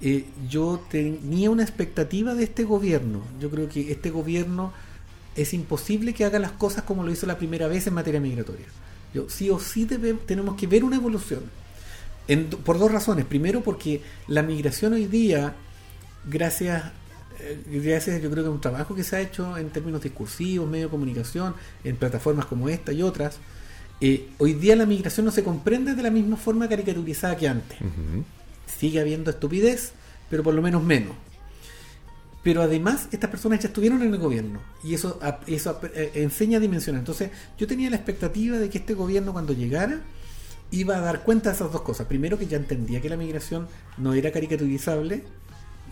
[0.00, 3.22] eh, yo tenía una expectativa de este gobierno.
[3.40, 4.72] Yo creo que este gobierno
[5.36, 8.66] es imposible que haga las cosas como lo hizo la primera vez en materia migratoria.
[9.14, 11.42] Yo, sí o sí debe- tenemos que ver una evolución.
[12.28, 13.24] En por dos razones.
[13.26, 15.54] Primero, porque la migración hoy día,
[16.28, 16.84] gracias,
[17.40, 20.68] eh, gracias yo creo que a un trabajo que se ha hecho en términos discursivos,
[20.68, 23.38] medio de comunicación, en plataformas como esta y otras,
[24.04, 27.78] eh, hoy día la migración no se comprende de la misma forma caricaturizada que antes
[28.66, 29.92] sigue habiendo estupidez,
[30.28, 31.14] pero por lo menos menos.
[32.42, 36.60] Pero además, estas personas ya estuvieron en el gobierno y eso, eso eh, enseña a
[36.60, 36.98] dimensionar.
[36.98, 40.00] Entonces, yo tenía la expectativa de que este gobierno, cuando llegara,
[40.72, 42.08] iba a dar cuenta de esas dos cosas.
[42.08, 45.22] Primero, que ya entendía que la migración no era caricaturizable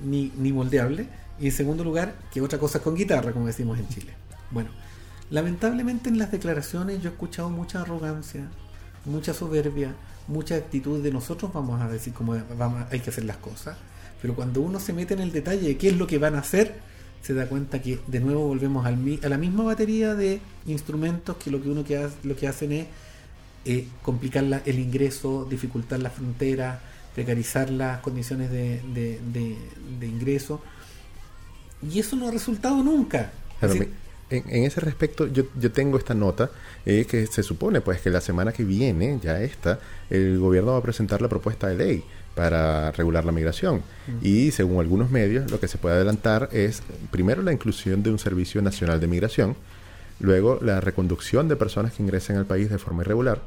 [0.05, 1.07] ni, ni moldeable.
[1.38, 4.14] Y en segundo lugar, que otra cosa es con guitarra, como decimos en Chile.
[4.51, 4.70] Bueno,
[5.31, 8.43] lamentablemente en las declaraciones yo he escuchado mucha arrogancia,
[9.05, 9.95] mucha soberbia,
[10.29, 13.77] mucha actitud de nosotros vamos a decir cómo vamos, hay que hacer las cosas.
[14.21, 16.40] Pero cuando uno se mete en el detalle de qué es lo que van a
[16.40, 16.75] hacer,
[17.23, 21.51] se da cuenta que de nuevo volvemos al a la misma batería de instrumentos que
[21.51, 22.87] lo que uno que lo que hacen es
[23.66, 26.81] eh, complicar la- el ingreso, dificultar la frontera,
[27.14, 29.59] precarizar las condiciones de, de- de-
[29.99, 30.62] de ingreso.
[31.83, 33.33] Y eso no ha resultado nunca.
[33.59, 33.88] Claro, Así- mi-
[34.31, 36.51] en, en ese respecto, yo, yo tengo esta nota
[36.87, 40.79] eh, que se supone pues que la semana que viene, ya esta, el gobierno va
[40.79, 43.83] a presentar la propuesta de ley para regular la migración.
[44.23, 48.19] Y según algunos medios, lo que se puede adelantar es primero la inclusión de un
[48.19, 49.57] servicio nacional de migración,
[50.21, 53.43] luego la reconducción de personas que ingresen al país de forma irregular,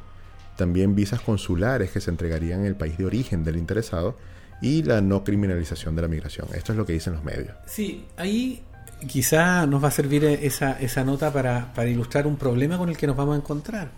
[0.57, 4.15] también visas consulares que se entregarían en el país de origen del interesado
[4.61, 6.47] y la no criminalización de la migración.
[6.53, 7.55] Esto es lo que dicen los medios.
[7.65, 8.63] Sí, ahí
[9.07, 12.97] quizá nos va a servir esa, esa nota para, para ilustrar un problema con el
[12.97, 13.91] que nos vamos a encontrar.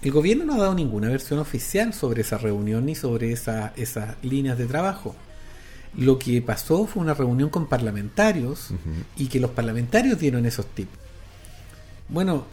[0.00, 4.14] El gobierno no ha dado ninguna versión oficial sobre esa reunión ni sobre esa, esas
[4.22, 5.16] líneas de trabajo.
[5.96, 8.70] Lo que pasó fue una reunión con parlamentarios
[9.16, 10.92] y que los parlamentarios dieron esos tips.
[12.08, 12.46] Bueno,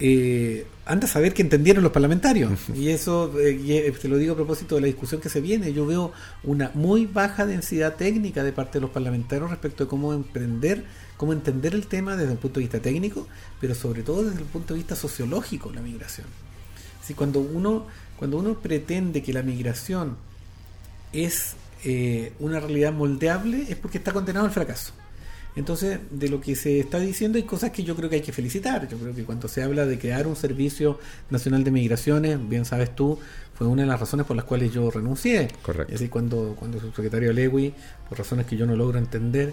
[0.00, 2.52] eh, anda a saber que entendieron los parlamentarios.
[2.74, 5.72] Y eso, eh, eh, te lo digo a propósito de la discusión que se viene.
[5.72, 10.12] Yo veo una muy baja densidad técnica de parte de los parlamentarios respecto de cómo
[10.14, 10.84] emprender,
[11.16, 13.28] cómo entender el tema desde el punto de vista técnico,
[13.60, 16.26] pero sobre todo desde el punto de vista sociológico, la migración.
[17.02, 17.86] Si cuando uno,
[18.18, 20.16] cuando uno pretende que la migración
[21.12, 24.92] es eh, una realidad moldeable, es porque está condenado al fracaso.
[25.56, 28.32] Entonces, de lo que se está diciendo hay cosas que yo creo que hay que
[28.32, 28.88] felicitar.
[28.88, 30.98] Yo creo que cuando se habla de crear un servicio
[31.28, 33.18] nacional de migraciones, bien sabes tú,
[33.54, 35.48] fue una de las razones por las cuales yo renuncié.
[35.62, 35.92] Correcto.
[35.92, 37.74] Es decir, cuando, cuando el subsecretario Lewy,
[38.08, 39.52] por razones que yo no logro entender,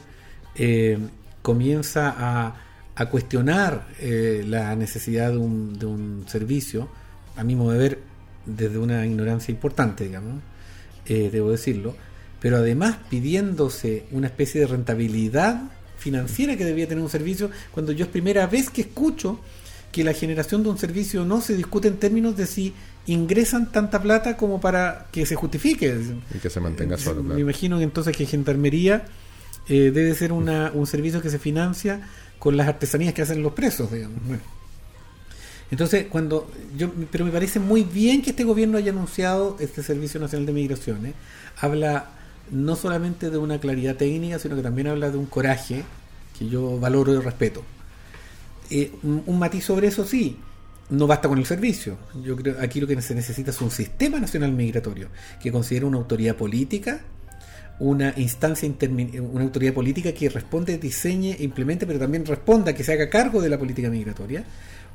[0.55, 0.97] eh,
[1.41, 2.55] comienza a,
[2.95, 6.89] a cuestionar eh, la necesidad de un, de un servicio,
[7.35, 7.99] a mi modo de ver,
[8.45, 10.41] desde una ignorancia importante, digamos,
[11.05, 11.95] eh, debo decirlo,
[12.39, 15.63] pero además pidiéndose una especie de rentabilidad
[15.97, 19.39] financiera que debía tener un servicio, cuando yo es primera vez que escucho
[19.91, 22.73] que la generación de un servicio no se discute en términos de si
[23.07, 25.95] ingresan tanta plata como para que se justifique.
[26.35, 27.21] Y que se mantenga solo.
[27.21, 27.39] Me claro.
[27.39, 29.05] imagino que entonces que Gendarmería
[29.67, 33.53] eh, debe ser una, un servicio que se financia con las artesanías que hacen los
[33.53, 34.19] presos, digamos.
[34.25, 34.41] Bueno.
[35.71, 40.19] Entonces, cuando yo, pero me parece muy bien que este gobierno haya anunciado este Servicio
[40.19, 41.13] Nacional de Migraciones.
[41.59, 42.09] Habla
[42.51, 45.83] no solamente de una claridad técnica, sino que también habla de un coraje
[46.37, 47.63] que yo valoro y respeto.
[48.69, 50.37] Eh, un, matiz sobre eso sí,
[50.89, 51.97] no basta con el servicio.
[52.23, 55.09] Yo creo aquí lo que se necesita es un sistema nacional migratorio
[55.41, 57.01] que considere una autoridad política,
[57.79, 58.69] una instancia
[59.21, 63.49] una autoridad política que responde, diseñe, implemente, pero también responda, que se haga cargo de
[63.49, 64.43] la política migratoria,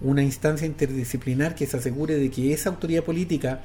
[0.00, 3.60] una instancia interdisciplinar que se asegure de que esa autoridad política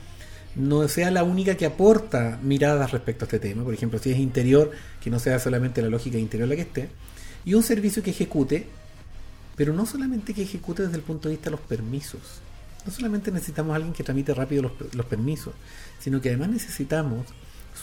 [0.58, 4.18] no sea la única que aporta miradas respecto a este tema, por ejemplo, si es
[4.18, 6.90] interior, que no sea solamente la lógica interior la que esté,
[7.46, 8.68] y un servicio que ejecute
[9.58, 12.22] pero no solamente que ejecute desde el punto de vista de los permisos.
[12.86, 15.54] No solamente necesitamos a alguien que tramite rápido los, los permisos,
[16.00, 17.26] sino que además necesitamos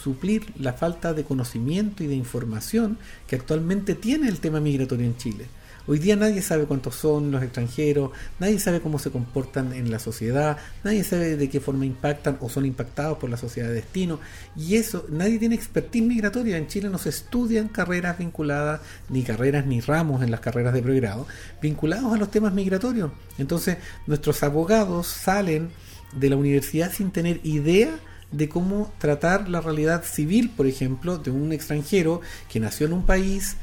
[0.03, 2.97] suplir la falta de conocimiento y de información
[3.27, 5.45] que actualmente tiene el tema migratorio en Chile.
[5.87, 9.99] Hoy día nadie sabe cuántos son los extranjeros, nadie sabe cómo se comportan en la
[9.99, 14.19] sociedad, nadie sabe de qué forma impactan o son impactados por la sociedad de destino.
[14.55, 16.57] Y eso, nadie tiene expertise migratoria.
[16.57, 20.81] En Chile no se estudian carreras vinculadas, ni carreras ni ramos en las carreras de
[20.81, 21.27] pregrado,
[21.61, 23.11] vinculados a los temas migratorios.
[23.37, 23.77] Entonces,
[24.07, 25.69] nuestros abogados salen
[26.13, 27.91] de la universidad sin tener idea
[28.31, 32.21] de cómo tratar la realidad civil, por ejemplo, de un extranjero
[32.51, 33.57] que nació en un país,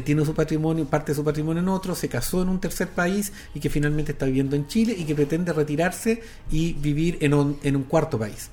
[0.00, 3.32] tiene su patrimonio, parte de su patrimonio en otro, se casó en un tercer país
[3.54, 7.58] y que finalmente está viviendo en Chile y que pretende retirarse y vivir en un,
[7.62, 8.50] en un cuarto país.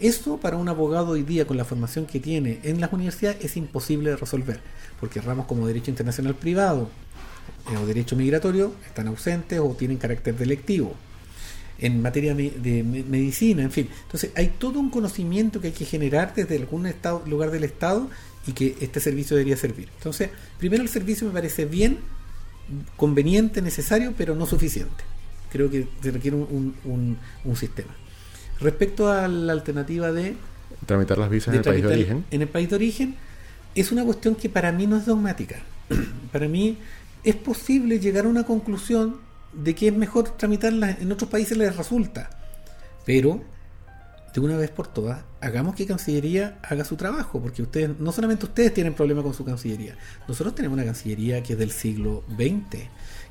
[0.00, 3.56] Eso para un abogado hoy día con la formación que tiene en las universidades es
[3.56, 4.60] imposible de resolver,
[4.98, 6.90] porque ramos como derecho internacional privado
[7.72, 10.94] eh, o derecho migratorio están ausentes o tienen carácter delectivo
[11.78, 13.88] en materia de me- medicina, en fin.
[14.04, 18.08] Entonces, hay todo un conocimiento que hay que generar desde algún estado, lugar del Estado
[18.46, 19.88] y que este servicio debería servir.
[19.98, 21.98] Entonces, primero el servicio me parece bien,
[22.96, 25.04] conveniente, necesario, pero no suficiente.
[25.50, 27.94] Creo que se requiere un, un- un- un sistema.
[28.60, 30.34] Respecto a la alternativa de
[30.86, 32.24] Tramitar las visas de en el país de origen.
[32.30, 33.14] En el país de origen
[33.74, 35.56] es una cuestión que para mí no es dogmática.
[36.32, 36.76] para mí
[37.22, 39.16] es posible llegar a una conclusión
[39.56, 42.30] de que es mejor tramitarla en otros países les resulta.
[43.04, 43.42] Pero
[44.34, 48.46] de una vez por todas, hagamos que Cancillería haga su trabajo, porque ustedes, no solamente
[48.46, 49.96] ustedes tienen problemas con su Cancillería,
[50.26, 52.88] nosotros tenemos una Cancillería que es del siglo XX,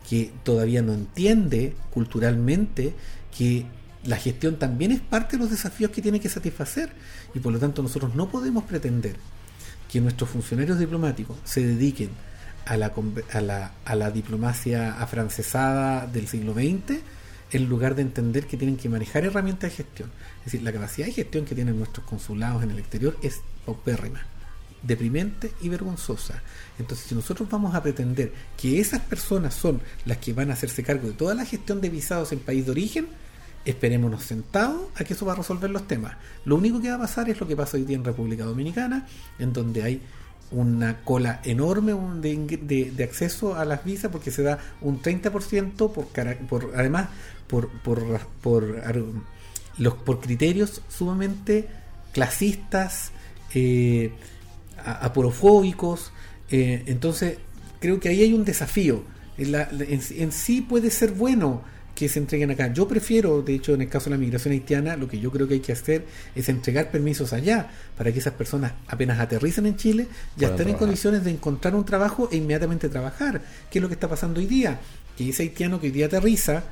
[0.09, 2.93] que todavía no entiende culturalmente
[3.37, 3.65] que
[4.05, 6.91] la gestión también es parte de los desafíos que tiene que satisfacer,
[7.35, 9.17] y por lo tanto nosotros no podemos pretender
[9.91, 12.11] que nuestros funcionarios diplomáticos se dediquen
[12.65, 16.99] a la, diplomacia afrancesada del siglo XX
[17.51, 20.11] en lugar de entender que tienen que manejar herramientas de gestión.
[20.39, 24.25] Es decir, la capacidad de gestión que tienen nuestros consulados en el exterior es paupérrima,
[24.81, 26.41] deprimente y vergonzosa.
[26.79, 30.83] Entonces, si nosotros vamos a pretender que esas personas son las que van a hacerse
[30.83, 33.07] cargo de toda la gestión de visados en país de origen,
[33.65, 36.15] esperémonos sentados a que eso va a resolver los temas.
[36.45, 39.07] Lo único que va a pasar es lo que pasa hoy día en República Dominicana,
[39.39, 40.01] en donde hay
[40.53, 46.07] una cola enorme de, de- acceso a las visas porque se da un 30% por,
[46.47, 47.09] por además
[47.47, 48.81] por, por, por,
[49.77, 51.67] los, por criterios sumamente
[52.13, 53.11] clasistas,
[53.53, 54.11] eh,
[54.77, 56.11] a- aporofóbicos.
[56.49, 57.37] eh, entonces,
[57.79, 59.03] creo que ahí hay un desafío.
[59.37, 61.63] En, la- en sí puede ser bueno
[61.95, 62.73] que se entreguen acá.
[62.73, 65.47] Yo prefiero, de hecho, en el caso de la migración haitiana, lo que yo creo
[65.47, 69.75] que hay que hacer es entregar permisos allá para que esas personas apenas aterricen en
[69.75, 73.41] Chile ya estén en condiciones de encontrar un trabajo e inmediatamente trabajar.
[73.69, 74.79] ¿Qué es lo que está pasando hoy día?
[75.17, 76.63] Que ese haitiano que hoy día aterriza,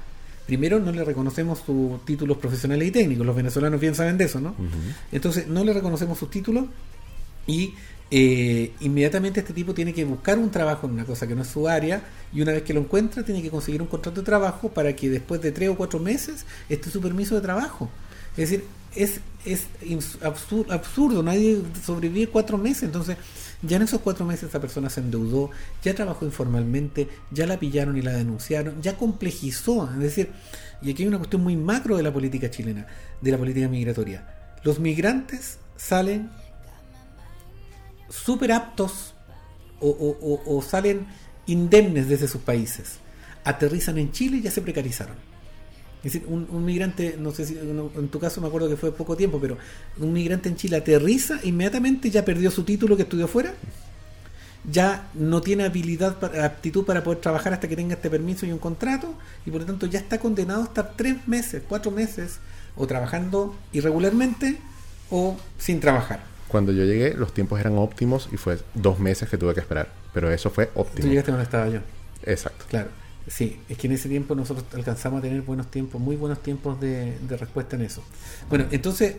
[0.48, 3.26] primero no le reconocemos sus títulos profesionales y técnicos.
[3.26, 4.56] Los venezolanos bien saben de eso, ¿no?
[5.12, 6.66] Entonces no le reconocemos sus títulos
[7.46, 7.74] y
[8.12, 11.48] eh, inmediatamente este tipo tiene que buscar un trabajo en una cosa que no es
[11.48, 12.04] su área
[12.34, 15.10] y una vez que lo encuentra tiene que conseguir un contrato de trabajo para que
[15.10, 17.90] después de tres o cuatro meses esté su permiso de trabajo.
[18.32, 23.16] Es decir, es, es ins- absur- absurdo, nadie sobrevive cuatro meses, entonces
[23.62, 25.50] ya en esos cuatro meses esa persona se endeudó,
[25.84, 30.32] ya trabajó informalmente, ya la pillaron y la denunciaron, ya complejizó, es decir,
[30.82, 32.88] y aquí hay una cuestión muy macro de la política chilena,
[33.22, 34.28] de la política migratoria.
[34.64, 36.30] Los migrantes salen
[38.12, 39.14] súper aptos
[39.80, 41.08] o, salen
[41.48, 43.00] indemnes desde sus países.
[43.44, 45.16] Aterrizan en Chile y ya se precarizaron.
[46.04, 48.92] Es decir, un, un migrante, no sé si en tu caso me acuerdo que fue
[48.92, 49.58] poco tiempo, pero
[49.98, 53.54] un migrante en Chile aterriza, inmediatamente ya perdió su título que estudió fuera,
[54.70, 58.60] ya no tiene habilidad, aptitud para poder trabajar hasta que tenga este permiso y un
[58.60, 59.14] contrato,
[59.46, 62.40] y por lo tanto ya está condenado a estar tres meses, cuatro meses,
[62.76, 64.58] o trabajando irregularmente
[65.10, 66.31] o sin trabajar.
[66.52, 69.88] Cuando yo llegué, los tiempos eran óptimos y fue dos meses que tuve que esperar.
[70.14, 71.08] Pero eso fue Tú óptimo.
[71.08, 71.80] llegaste donde estaba yo.
[72.24, 72.66] Exacto.
[72.68, 72.90] Claro,
[73.26, 76.78] sí, es que en ese tiempo nosotros alcanzamos a tener buenos tiempos, muy buenos tiempos
[76.82, 78.04] de, de respuesta en eso.
[78.50, 79.16] Bueno, entonces,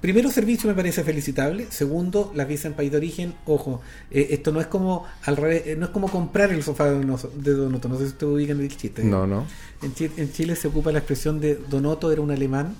[0.00, 1.66] primero, servicio me parece felicitable.
[1.70, 3.34] Segundo, las visas en país de origen.
[3.44, 6.86] Ojo, eh, esto no es como al revés, eh, no es como comprar el sofá
[6.90, 7.88] de Donoto.
[7.90, 9.04] No sé si ustedes ubican el chiste.
[9.04, 9.44] No, no.
[9.82, 12.74] En Chile, en Chile se ocupa la expresión de Donoto, era un alemán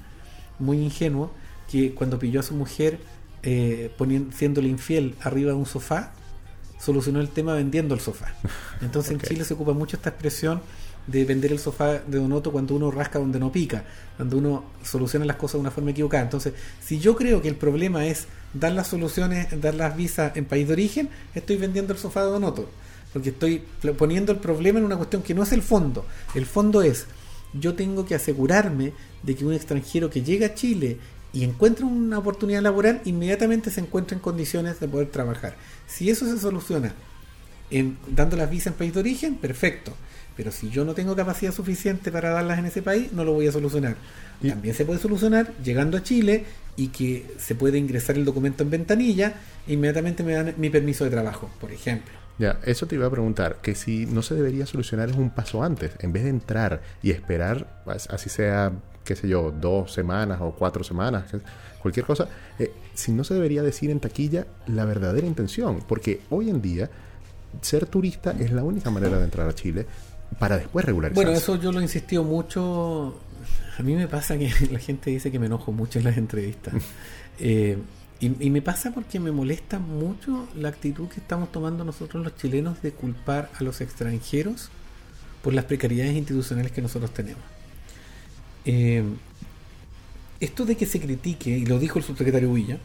[0.58, 1.30] muy ingenuo
[1.70, 2.98] que cuando pilló a su mujer
[3.43, 6.12] eh, poniendo, siéndole infiel arriba de un sofá,
[6.80, 8.34] solucionó el tema vendiendo el sofá.
[8.80, 10.61] Entonces en Chile se ocupa mucho esta expresión
[11.09, 13.82] de vender el sofá de Donoto cuando uno rasca donde no pica,
[14.16, 16.22] cuando uno soluciona las cosas de una forma equivocada.
[16.22, 16.53] Entonces,
[16.84, 20.66] si yo creo que el problema es dar las soluciones, dar las visas en país
[20.66, 22.68] de origen, estoy vendiendo el sofá de Donoto.
[23.12, 23.64] Porque estoy
[23.97, 26.05] poniendo el problema en una cuestión que no es el fondo.
[26.34, 27.07] El fondo es,
[27.55, 30.99] yo tengo que asegurarme de que un extranjero que llega a Chile
[31.33, 35.55] y encuentra una oportunidad laboral, inmediatamente se encuentra en condiciones de poder trabajar.
[35.87, 36.93] Si eso se soluciona
[37.70, 39.93] en, dando las visas en país de origen, perfecto.
[40.37, 43.49] Pero si yo no tengo capacidad suficiente para darlas en ese país, no lo voy
[43.49, 43.97] a solucionar.
[44.41, 46.45] Y- También se puede solucionar llegando a Chile
[46.76, 49.35] y que se puede ingresar el documento en ventanilla
[49.66, 52.12] e inmediatamente me dan mi permiso de trabajo, por ejemplo.
[52.39, 55.64] Ya, eso te iba a preguntar, que si no se debería solucionar es un paso
[55.64, 58.70] antes, en vez de entrar y esperar, as- así sea,
[59.09, 61.24] qué sé yo, dos semanas o cuatro semanas,
[61.80, 62.28] cualquier cosa,
[62.59, 66.90] eh, si no se debería decir en taquilla la verdadera intención, porque hoy en día
[67.62, 69.86] ser turista es la única manera de entrar a Chile
[70.38, 71.24] para después regularizarse.
[71.24, 73.18] Bueno, eso yo lo he insistido mucho.
[73.78, 76.74] A mí me pasa que la gente dice que me enojo mucho en las entrevistas.
[77.40, 77.78] Eh,
[78.18, 82.34] y, y me pasa porque me molesta mucho la actitud que estamos tomando nosotros los
[82.34, 84.70] chilenos de culpar a los extranjeros
[85.40, 87.44] por las precariedades institucionales que nosotros tenemos.
[88.70, 89.02] Eh,
[90.40, 92.76] esto de que se critique, y lo dijo el subsecretario Villa,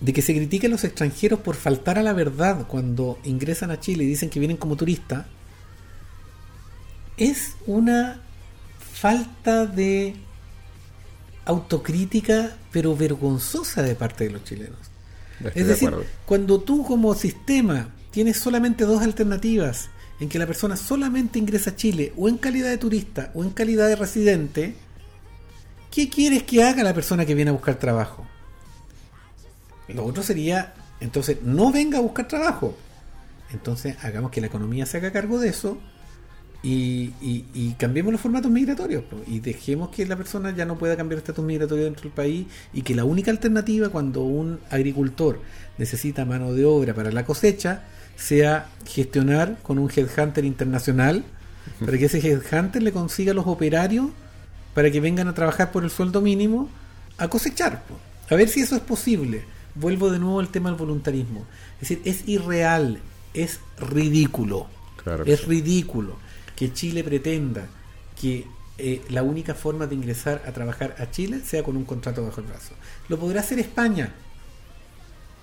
[0.00, 3.78] de que se critique a los extranjeros por faltar a la verdad cuando ingresan a
[3.78, 5.26] Chile y dicen que vienen como turistas,
[7.16, 8.22] es una
[8.92, 10.16] falta de
[11.44, 14.80] autocrítica, pero vergonzosa de parte de los chilenos.
[15.44, 15.90] Estoy es de decir,
[16.26, 19.90] cuando tú como sistema tienes solamente dos alternativas,
[20.24, 23.50] en que la persona solamente ingresa a Chile o en calidad de turista o en
[23.50, 24.74] calidad de residente,
[25.90, 28.26] ¿qué quieres que haga la persona que viene a buscar trabajo?
[29.88, 32.74] Lo otro sería, entonces, no venga a buscar trabajo.
[33.52, 35.78] Entonces, hagamos que la economía se haga cargo de eso
[36.62, 41.44] y, cambiemos los formatos migratorios y dejemos que la persona ya no pueda cambiar estatus
[41.44, 45.42] migratorio dentro del país y que la única alternativa cuando un agricultor
[45.76, 47.84] necesita mano de obra para la cosecha
[48.16, 51.24] sea gestionar con un headhunter internacional
[51.80, 54.08] para que ese headhunter le consiga los operarios
[54.74, 56.68] para que vengan a trabajar por el sueldo mínimo
[57.18, 57.82] a cosechar.
[58.28, 59.44] A ver si eso es posible.
[59.74, 61.46] Vuelvo de nuevo al tema del voluntarismo.
[61.80, 63.00] Es decir, es irreal,
[63.32, 64.66] es ridículo.
[65.02, 65.46] Claro es sí.
[65.46, 66.16] ridículo
[66.56, 67.66] que Chile pretenda
[68.20, 68.46] que
[68.78, 72.40] eh, la única forma de ingresar a trabajar a Chile sea con un contrato bajo
[72.40, 72.74] el brazo.
[73.08, 74.12] Lo podrá hacer España,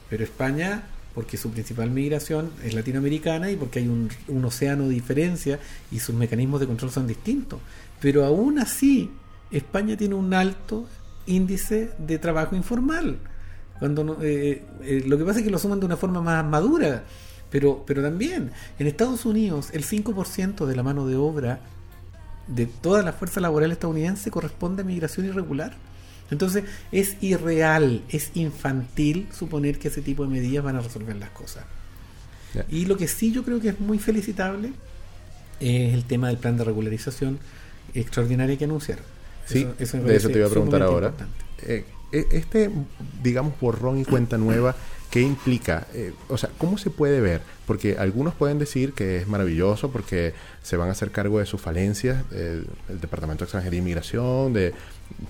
[0.09, 0.83] pero España,
[1.13, 4.09] porque su principal migración es latinoamericana y porque hay un,
[4.45, 5.59] océano de diferencia
[5.91, 7.59] y sus mecanismos de control son distintos.
[7.99, 9.11] Pero aún así,
[9.51, 10.87] España tiene un alto
[11.25, 13.17] índice de trabajo informal.
[13.79, 16.45] Cuando no- eh, eh, lo que pasa es que lo suman de una forma más
[16.45, 17.03] madura.
[17.49, 21.59] Pero, pero también, en Estados Unidos, el 5% de la mano de obra
[22.47, 25.75] de toda la fuerza laboral estadounidense corresponde a migración irregular.
[26.31, 31.29] Entonces es irreal, es infantil suponer que ese tipo de medidas van a resolver las
[31.29, 31.65] cosas.
[32.69, 34.73] Y lo que sí yo creo que es muy felicitable
[35.59, 37.39] es el tema del plan de regularización
[37.93, 39.05] extraordinario que anunciaron.
[39.45, 41.13] Sí, de eso te iba a preguntar ahora.
[41.63, 42.69] Eh, e- este,
[43.23, 44.75] digamos, borrón y cuenta nueva,
[45.09, 45.87] ¿qué implica?
[45.93, 47.41] Eh, o sea, ¿cómo se puede ver?
[47.65, 51.61] Porque algunos pueden decir que es maravilloso porque se van a hacer cargo de sus
[51.61, 54.73] falencias, eh, el Departamento de Extranjería e Inmigración, de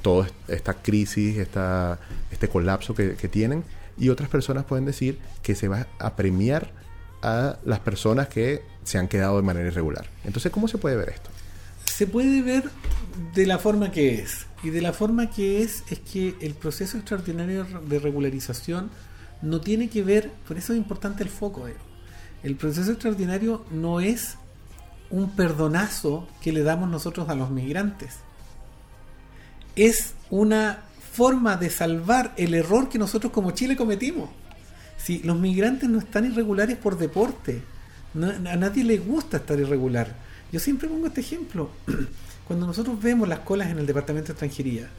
[0.01, 1.99] toda esta crisis, esta,
[2.31, 3.63] este colapso que, tienen.
[3.97, 6.71] Y otras personas pueden decir que se va a premiar
[7.21, 10.07] a las personas que se han quedado de manera irregular.
[10.23, 11.29] Entonces, ¿cómo se puede ver esto?
[12.01, 12.63] se puede ver
[13.35, 14.47] de la forma que es.
[14.63, 18.89] Y de la forma que es es que el proceso extraordinario de regularización
[19.43, 21.67] no tiene que ver, por eso es importante el foco.
[21.67, 21.75] eh.
[22.41, 24.37] El proceso extraordinario no es
[25.11, 28.15] un perdonazo que le damos nosotros a los migrantes.
[29.75, 30.79] Es una
[31.13, 34.29] forma de salvar el error que nosotros como Chile cometimos.
[34.97, 37.61] Si los migrantes no están irregulares por deporte,
[38.15, 40.15] a nadie le gusta estar irregular.
[40.51, 41.69] Yo siempre pongo este ejemplo.
[42.47, 44.89] Cuando nosotros vemos las colas en el departamento de extranjería,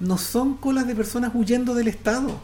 [0.00, 2.40] no son colas de personas huyendo del Estado.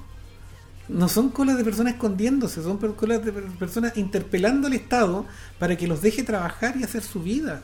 [0.88, 5.26] No son colas de personas escondiéndose, son colas de per- personas interpelando al Estado
[5.58, 7.62] para que los deje trabajar y hacer su vida.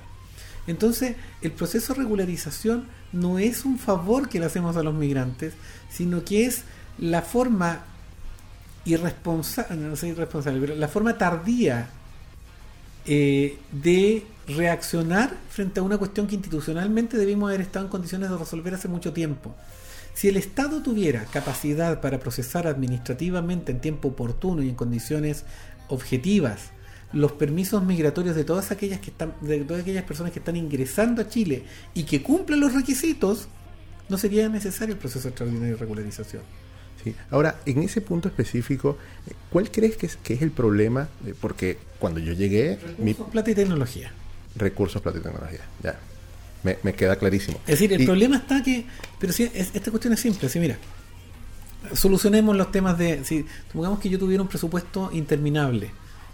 [0.69, 5.55] Entonces, el proceso de regularización no es un favor que le hacemos a los migrantes,
[5.91, 6.62] sino que es
[6.99, 7.85] la forma
[8.85, 11.89] irresponsable, no sé irresponsable, pero la forma tardía
[13.07, 18.37] eh, de reaccionar frente a una cuestión que institucionalmente debimos haber estado en condiciones de
[18.37, 19.55] resolver hace mucho tiempo.
[20.12, 25.45] Si el Estado tuviera capacidad para procesar administrativamente en tiempo oportuno y en condiciones
[25.89, 26.73] objetivas
[27.12, 31.22] los permisos migratorios de todas aquellas que están de todas aquellas personas que están ingresando
[31.22, 33.48] a Chile y que cumplen los requisitos,
[34.09, 36.42] no sería necesario el proceso extraordinario de regularización.
[37.02, 37.14] Sí.
[37.30, 41.09] Ahora, en ese punto específico, eh, ¿cuál crees que es, que es el problema?
[41.26, 44.11] Eh, Porque cuando yo llegué, mi Plata y tecnología.
[44.56, 45.98] recursos, plata y tecnología, ya,
[46.64, 47.59] me, me queda clarísimo.
[47.66, 48.84] Es decir, el Y- problema está que.
[49.20, 50.76] Pero si es- esta cuestión es simple, así mira.
[51.94, 53.24] Solucionemos los temas de.
[53.24, 55.90] Si supongamos que yo tuviera un presupuesto interminable.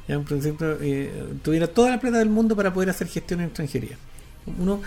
[0.08, 0.38] Ya, por
[0.82, 1.10] eh,
[1.42, 3.96] tuviera toda la plata del mundo para poder hacer gestión en extranjería.
[4.58, 4.82] Uno,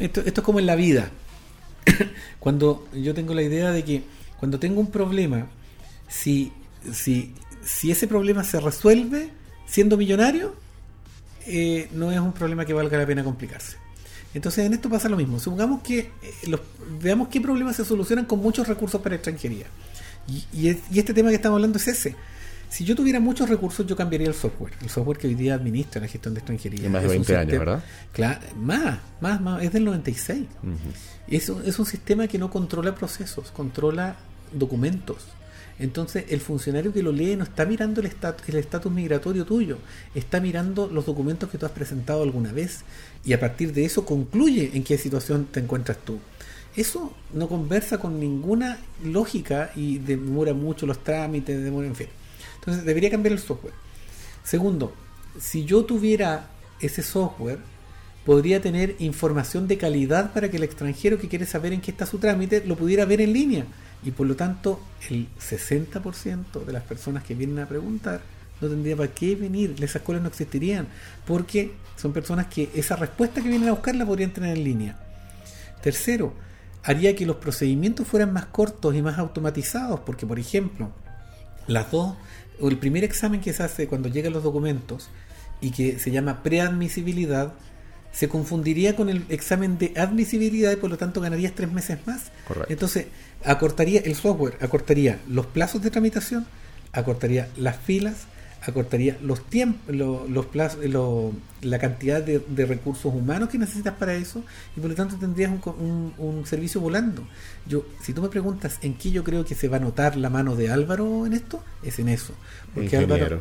[0.00, 1.10] esto, esto es como en la vida.
[2.40, 4.02] cuando yo tengo la idea de que
[4.38, 5.46] cuando tengo un problema,
[6.08, 6.52] si,
[6.92, 7.34] si,
[7.64, 9.30] si ese problema se resuelve
[9.66, 10.54] siendo millonario,
[11.46, 13.76] eh, no es un problema que valga la pena complicarse.
[14.34, 15.38] Entonces en esto pasa lo mismo.
[15.38, 16.10] Supongamos que eh,
[16.46, 16.60] los-
[17.00, 19.66] veamos qué problemas se solucionan con muchos recursos para extranjería.
[20.52, 22.16] Y este tema que estamos hablando es ese.
[22.68, 24.72] Si yo tuviera muchos recursos, yo cambiaría el software.
[24.82, 26.82] El software que hoy día administra la gestión de extranjería.
[26.82, 27.84] De más de Es un 20 años, ¿verdad?
[28.12, 29.62] Claro, más, más, más.
[29.62, 30.42] Es del 96.
[30.62, 30.72] Ujú.
[31.28, 34.16] Es un, es un sistema que no controla procesos, controla
[34.52, 35.18] documentos.
[35.78, 39.76] Entonces, el funcionario que lo lee no está mirando el estat- el estatus migratorio tuyo,
[40.14, 42.80] está mirando los documentos que tú has presentado alguna vez
[43.26, 46.18] y a partir de eso concluye en qué situación te encuentras tú.
[46.76, 52.06] Eso no conversa con ninguna lógica y demora mucho los trámites, demora, en fin.
[52.66, 53.74] Entonces, debería cambiar el software.
[54.42, 54.92] Segundo,
[55.40, 56.48] si yo tuviera
[56.80, 57.60] ese software,
[58.24, 62.06] podría tener información de calidad para que el extranjero que quiere saber en qué está
[62.06, 63.66] su trámite lo pudiera ver en línea.
[64.02, 68.20] Y por lo tanto, el 60% de las personas que vienen a preguntar
[68.60, 70.88] no tendría para qué venir, esas colas no existirían,
[71.24, 74.98] porque son personas que esa respuesta que vienen a buscar la podrían tener en línea.
[75.82, 76.32] Tercero,
[76.82, 80.90] haría que los procedimientos fueran más cortos y más automatizados, porque por ejemplo,
[81.66, 82.16] las dos,
[82.60, 85.08] o el primer examen que se hace cuando llegan los documentos
[85.60, 87.54] y que se llama preadmisibilidad,
[88.12, 92.32] se confundiría con el examen de admisibilidad y por lo tanto ganarías tres meses más.
[92.48, 92.72] Correcto.
[92.72, 93.06] Entonces,
[93.44, 96.46] acortaría el software, acortaría los plazos de tramitación,
[96.92, 98.26] acortaría las filas,
[98.70, 100.80] acortaría los tiempos, lo- los plazos,
[101.62, 104.42] la cantidad de, de recursos humanos que necesitas para eso
[104.76, 107.26] y por lo tanto tendrías un, un- un servicio volando.
[107.66, 110.30] Yo, si tú me preguntas en qué yo creo que se va a notar la
[110.30, 112.32] mano de Álvaro en esto, es en eso.
[112.74, 113.14] Porque Ingeniero.
[113.14, 113.40] Álvaro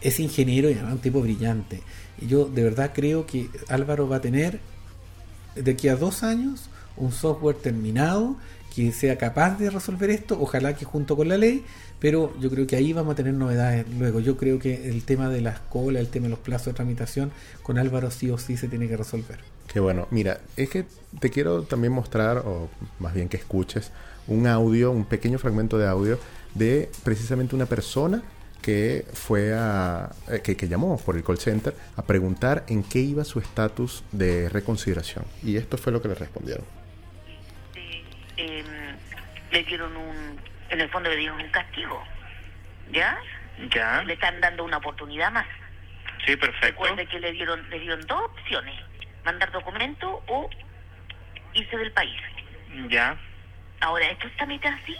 [0.00, 1.82] es ingeniero y además un tipo brillante.
[2.20, 4.60] Y yo de verdad creo que Álvaro va a tener
[5.56, 8.36] de aquí a dos años un software terminado
[8.74, 11.64] que sea capaz de resolver esto, ojalá que junto con la ley,
[11.98, 14.20] pero yo creo que ahí vamos a tener novedades luego.
[14.20, 17.32] Yo creo que el tema de las colas, el tema de los plazos de tramitación,
[17.62, 19.40] con Álvaro sí o sí se tiene que resolver.
[19.66, 20.08] Qué bueno.
[20.10, 20.86] Mira, es que
[21.20, 22.68] te quiero también mostrar, o
[22.98, 23.90] más bien que escuches,
[24.26, 26.18] un audio, un pequeño fragmento de audio
[26.54, 28.22] de precisamente una persona
[28.62, 30.12] que fue a.
[30.28, 34.04] eh, que, que llamó por el call center a preguntar en qué iba su estatus
[34.12, 35.24] de reconsideración.
[35.42, 36.64] Y esto fue lo que le respondieron.
[38.36, 38.64] Eh,
[39.50, 42.02] le dieron un, en el fondo le dieron un castigo,
[42.90, 43.18] ¿ya?
[43.70, 45.46] Ya, Le están dando una oportunidad más.
[46.26, 46.66] sí, perfecto.
[46.84, 48.80] Recuerde que le dieron, le dieron dos opciones,
[49.24, 50.48] mandar documento o
[51.54, 52.20] irse del país.
[52.88, 53.16] Ya,
[53.80, 54.96] Ahora, estos trámites así,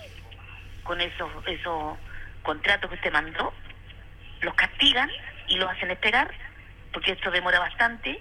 [0.82, 1.96] con esos, esos
[2.42, 3.54] contratos que usted mandó,
[4.40, 5.08] los castigan
[5.48, 6.30] y los hacen esperar,
[6.92, 8.20] porque esto demora bastante,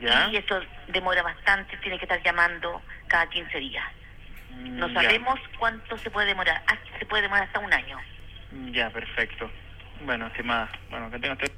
[0.00, 0.28] ya.
[0.30, 2.80] y esto demora bastante, tiene que estar llamando
[3.10, 3.84] cada 15 días.
[4.62, 5.02] No ya.
[5.02, 7.98] sabemos cuánto se puede demorar, Ah, se puede demorar hasta un año.
[8.72, 9.50] Ya, perfecto.
[10.04, 11.52] Bueno, estimada, bueno, que tenga usted.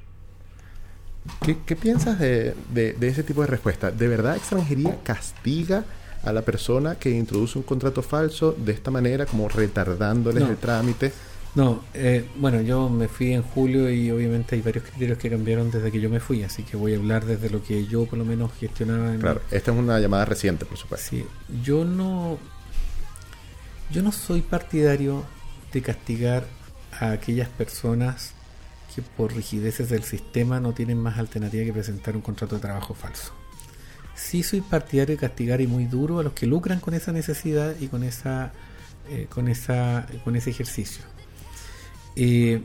[1.44, 3.90] ¿Qué, qué piensas de, de- de ese tipo de respuesta?
[3.92, 5.84] ¿De verdad extranjería castiga
[6.24, 10.50] a la persona que introduce un contrato falso de esta manera, como retardándoles No.
[10.50, 11.12] el trámite?
[11.55, 15.70] No, eh, bueno, yo me fui en julio y obviamente hay varios criterios que cambiaron
[15.70, 18.18] desde que yo me fui, así que voy a hablar desde lo que yo por
[18.18, 21.11] lo menos gestionaba en, Claro, esta es una llamada reciente, por supuesto.
[21.11, 21.26] Sí,
[21.62, 22.38] yo no.
[23.90, 25.24] Yo no soy partidario
[25.72, 26.46] de castigar
[26.98, 28.32] a aquellas personas
[28.94, 32.94] que por rigideces del sistema no tienen más alternativa que presentar un contrato de trabajo
[32.94, 33.34] falso.
[34.14, 37.74] Sí soy partidario de castigar y muy duro a los que lucran con esa necesidad
[37.78, 38.53] y con esa
[39.11, 41.03] eh, con esa con ese ejercicio.
[42.16, 42.62] Eh,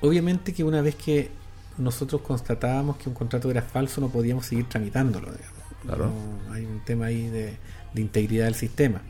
[0.00, 1.30] obviamente que una vez que
[1.78, 5.62] nosotros constatábamos que un contrato era falso no podíamos seguir tramitándolo, digamos.
[5.82, 6.06] Claro.
[6.06, 7.56] No, hay un tema ahí de,
[7.92, 9.02] de integridad del sistema.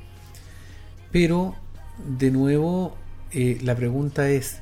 [1.11, 1.55] Pero,
[2.18, 2.97] de nuevo,
[3.33, 4.61] eh, la pregunta es,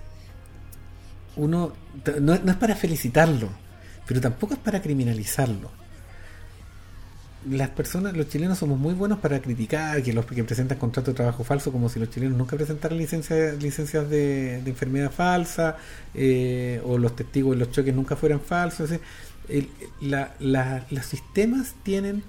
[1.37, 1.73] uno,
[2.21, 3.49] no, no es para felicitarlo,
[4.07, 5.71] pero tampoco es para criminalizarlo.
[7.49, 11.17] Las personas, los chilenos somos muy buenos para criticar que los que presentan contratos de
[11.17, 15.79] trabajo falso, como si los chilenos nunca presentaran licencia, licencias de, enfermedad falsa,
[16.15, 18.91] eh, o los testigos de los choques nunca fueran falsos.
[18.91, 19.07] es decir,
[19.49, 19.69] el-
[20.41, 22.23] la- los sistemas tienen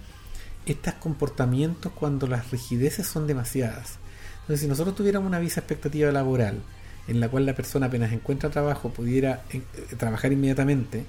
[0.66, 3.98] estos comportamientos cuando las rigideces son demasiadas.
[4.42, 6.62] Entonces, si nosotros tuviéramos una visa expectativa laboral
[7.10, 9.62] en la cual la persona apenas encuentra trabajo pudiera eh,
[9.98, 11.04] trabajar inmediatamente,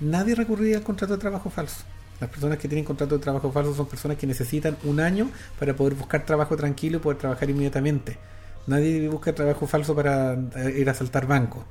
[0.00, 1.84] nadie recurriría al contrato de trabajo falso.
[2.20, 5.74] Las personas que tienen contrato de trabajo falso son personas que necesitan un año para
[5.76, 8.16] poder buscar trabajo tranquilo y poder trabajar inmediatamente.
[8.66, 11.64] Nadie busca trabajo falso para eh, ir a saltar bancos.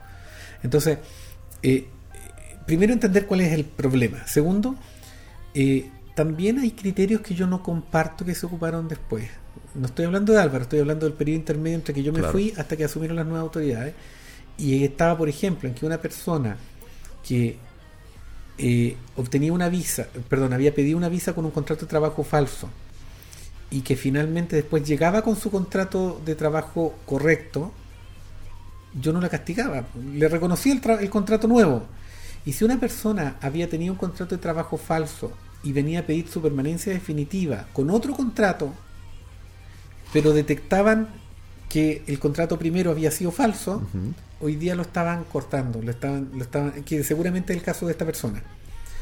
[0.64, 1.00] Entonces,
[1.64, 1.88] eh,
[2.66, 4.26] primero entender cuál es el problema.
[4.28, 4.76] Segundo,
[5.54, 9.28] eh, también hay criterios que yo no comparto que se ocuparon después.
[9.74, 12.32] No estoy hablando de Álvaro, estoy hablando del periodo intermedio entre que yo me Claro.
[12.32, 13.94] fui hasta que asumieron las nuevas autoridades.
[14.58, 16.56] Y estaba, por ejemplo, en que una persona
[17.28, 17.58] que
[18.58, 22.70] eh, obtenía una visa, perdón, había pedido una visa con un contrato de trabajo falso
[23.72, 27.72] y que finalmente después llegaba con su contrato de trabajo correcto,
[29.02, 31.84] yo no la castigaba, le reconocía el, tra- el contrato nuevo.
[32.46, 35.32] Y si una persona había tenido un contrato de trabajo falso
[35.64, 38.72] y venía a pedir su permanencia definitiva con otro contrato,
[40.14, 41.10] pero detectaban
[41.68, 43.82] que el contrato primero había sido falso.
[44.46, 47.92] Hoy día lo estaban cortando, lo estaban, lo estaban, que seguramente es el caso de
[47.94, 48.42] esta persona.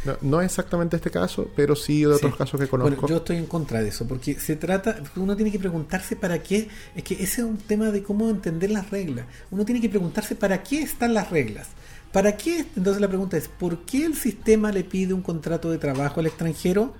[0.06, 2.38] No, no es exactamente este caso, pero sí de otros Sí.
[2.38, 2.92] casos que conozco.
[2.94, 6.44] Bueno, yo estoy en contra de eso, porque se trata, uno tiene que preguntarse para
[6.44, 9.26] qué, es que ese es un tema de cómo entender las reglas.
[9.50, 11.68] Uno tiene que preguntarse para qué están las reglas.
[12.12, 12.66] ¿Para qué?
[12.76, 16.28] Entonces la pregunta es, ¿por qué el sistema le pide un contrato de trabajo al
[16.28, 16.94] extranjero?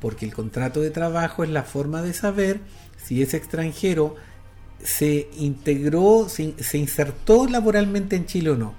[0.00, 2.60] Porque el contrato de trabajo es la forma de saber
[3.02, 4.16] si ese extranjero
[4.82, 8.74] se integró, se, se insertó laboralmente en Chile o no.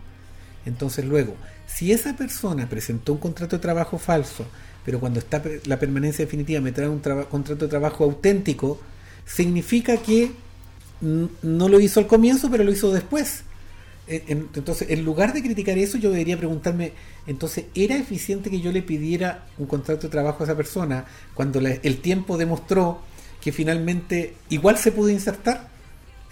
[0.66, 1.36] Entonces luego,
[1.66, 4.46] si esa persona presentó un contrato de trabajo falso,
[4.86, 8.80] pero cuando está la permanencia definitiva me trae un contrato de trabajo auténtico,
[9.26, 10.32] significa que
[11.02, 13.44] no lo hizo al comienzo, pero lo hizo después.
[14.08, 16.94] En- Entonces, en lugar de criticar eso, yo debería preguntarme,
[17.28, 21.60] entonces, ¿era eficiente que yo le pidiera un contrato de trabajo a esa persona cuando
[21.60, 23.02] el tiempo demostró
[23.42, 25.70] que finalmente igual se pudo insertar?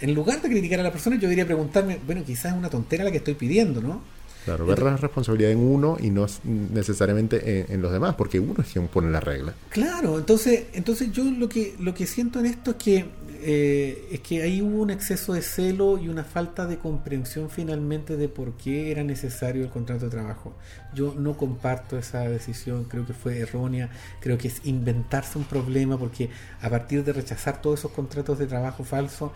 [0.00, 3.04] En lugar de criticar a la persona, yo debería preguntarme, bueno, quizás es una tontera
[3.04, 4.02] la que estoy pidiendo, ¿no?
[4.44, 8.62] Claro, ver la responsabilidad en uno y no necesariamente en, en los demás, porque uno
[8.62, 9.54] es quien pone la regla.
[9.70, 13.06] Claro, entonces, entonces yo lo que lo que siento en esto es que
[13.48, 18.16] eh, es que ahí hubo un exceso de celo y una falta de comprensión finalmente
[18.16, 20.54] de por qué era necesario el contrato de trabajo.
[20.94, 23.90] Yo no comparto esa decisión, creo que fue errónea,
[24.20, 26.30] creo que es inventarse un problema porque
[26.60, 29.32] a partir de rechazar todos esos contratos de trabajo falso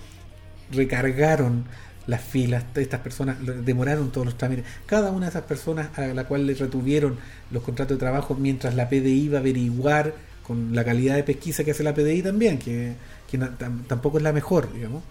[0.73, 1.65] recargaron
[2.07, 4.65] las filas, estas personas demoraron todos los trámites.
[4.87, 7.19] Cada una de esas personas a la cual le retuvieron
[7.51, 11.63] los contratos de trabajo mientras la PDI iba a averiguar con la calidad de pesquisa
[11.63, 12.95] que hace la PDI también, que,
[13.31, 15.05] que tampoco es la mejor, digamos,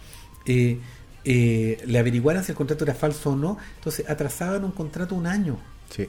[0.46, 0.80] eh,
[1.24, 5.28] eh, le averiguaran si el contrato era falso o no, entonces atrasaban un contrato un
[5.28, 5.58] año.
[5.90, 6.08] Sí.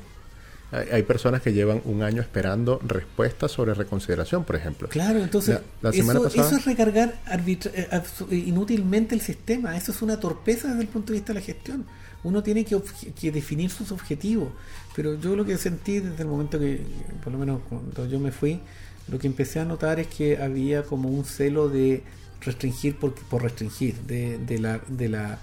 [0.73, 4.89] Hay, personas que llevan un año esperando respuestas sobre reconsideración, por ejemplo.
[4.89, 9.77] Claro, entonces La- la semana eso, pasada- eso es recargar eh, eh, inútilmente el sistema.
[9.77, 11.85] Eso es una torpeza desde el punto de vista de la gestión.
[12.23, 14.53] Uno tiene que definir sus objetivos.
[14.95, 16.83] Pero yo lo que sentí desde el momento que,
[17.25, 18.61] por lo menos cuando yo me fui,
[19.09, 22.03] lo que empecé a notar es que había como un celo de
[22.43, 25.39] restringir por, por restringir, de, de la, de, la,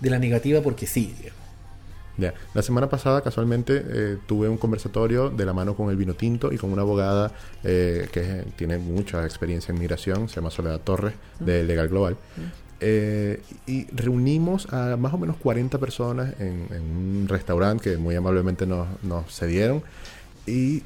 [0.00, 1.14] de la negativa porque sí.
[1.18, 1.37] digamos.
[2.18, 2.34] Ya.
[2.52, 6.52] La semana pasada, casualmente, eh, tuve un conversatorio de la mano con el vino tinto
[6.52, 11.14] y con una abogada eh, que tiene mucha experiencia en migración, se llama Soledad Torres,
[11.38, 12.16] de Legal Global.
[12.80, 18.16] Eh, y reunimos a más o menos 40 personas en, en un restaurante que muy
[18.16, 19.82] amablemente nos, nos cedieron.
[20.44, 20.82] Y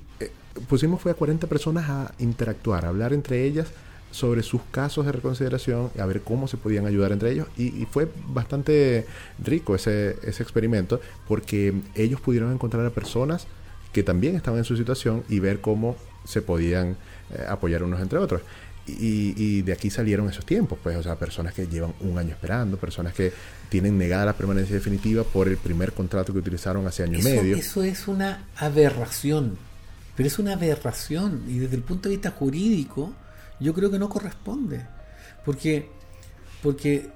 [0.68, 3.68] pusimos fue a 40 personas a interactuar, a hablar entre ellas
[4.12, 7.48] sobre sus casos de reconsideración, a ver cómo se podían ayudar entre ellos.
[7.56, 9.06] Y, y fue bastante
[9.42, 13.46] rico ese, ese experimento porque ellos pudieron encontrar a personas
[13.92, 16.96] que también estaban en su situación y ver cómo se podían
[17.34, 18.42] eh, apoyar unos entre otros.
[18.86, 22.30] Y, y de aquí salieron esos tiempos, pues, o sea, personas que llevan un año
[22.30, 23.32] esperando, personas que
[23.68, 27.32] tienen negada la permanencia definitiva por el primer contrato que utilizaron hace año Eso, y
[27.32, 27.56] medio.
[27.56, 29.56] eso es una aberración,
[30.16, 33.12] pero es una aberración y desde el punto de vista jurídico
[33.61, 34.80] yo creo que no corresponde,
[35.44, 35.88] porque
[36.62, 37.09] porque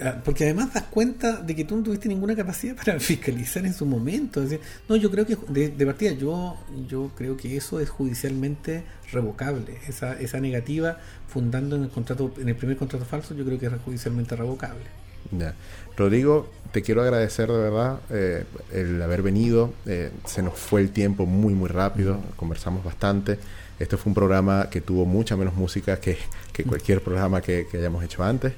[0.00, 3.74] ah, porque además das cuenta de que tú no tuviste ninguna capacidad para fiscalizar en
[3.74, 4.42] su momento.
[4.42, 6.56] Es decir, no, yo creo que de, de partida, yo,
[6.88, 9.78] yo creo que eso es judicialmente revocable.
[9.88, 13.66] Esa, esa negativa fundando en el contrato, en el primer contrato falso, yo creo que
[13.66, 14.84] es judicialmente revocable.
[15.30, 15.54] Ya.
[15.96, 19.72] Rodrigo, te quiero agradecer de verdad eh, el haber venido.
[19.86, 22.18] Eh, se nos fue el tiempo muy, muy rápido.
[22.36, 23.38] Conversamos bastante.
[23.78, 26.16] Este fue un programa que tuvo mucha menos música que,
[26.52, 28.52] que cualquier programa que, que hayamos hecho antes.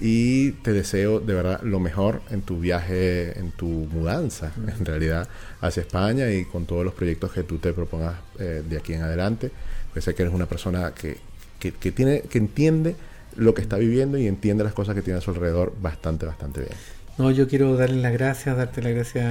[0.00, 5.28] Y te deseo de verdad lo mejor en tu viaje, en tu mudanza, en realidad,
[5.60, 9.02] hacia España y con todos los proyectos que tú te propongas eh, de aquí en
[9.02, 9.50] adelante.
[9.92, 11.18] Pues sé que eres una persona que,
[11.60, 12.96] que, que tiene, que entiende
[13.36, 16.60] lo que está viviendo y entiende las cosas que tiene a su alrededor bastante, bastante
[16.60, 16.72] bien.
[17.16, 19.24] No, yo quiero darles las gracias, darte las gracias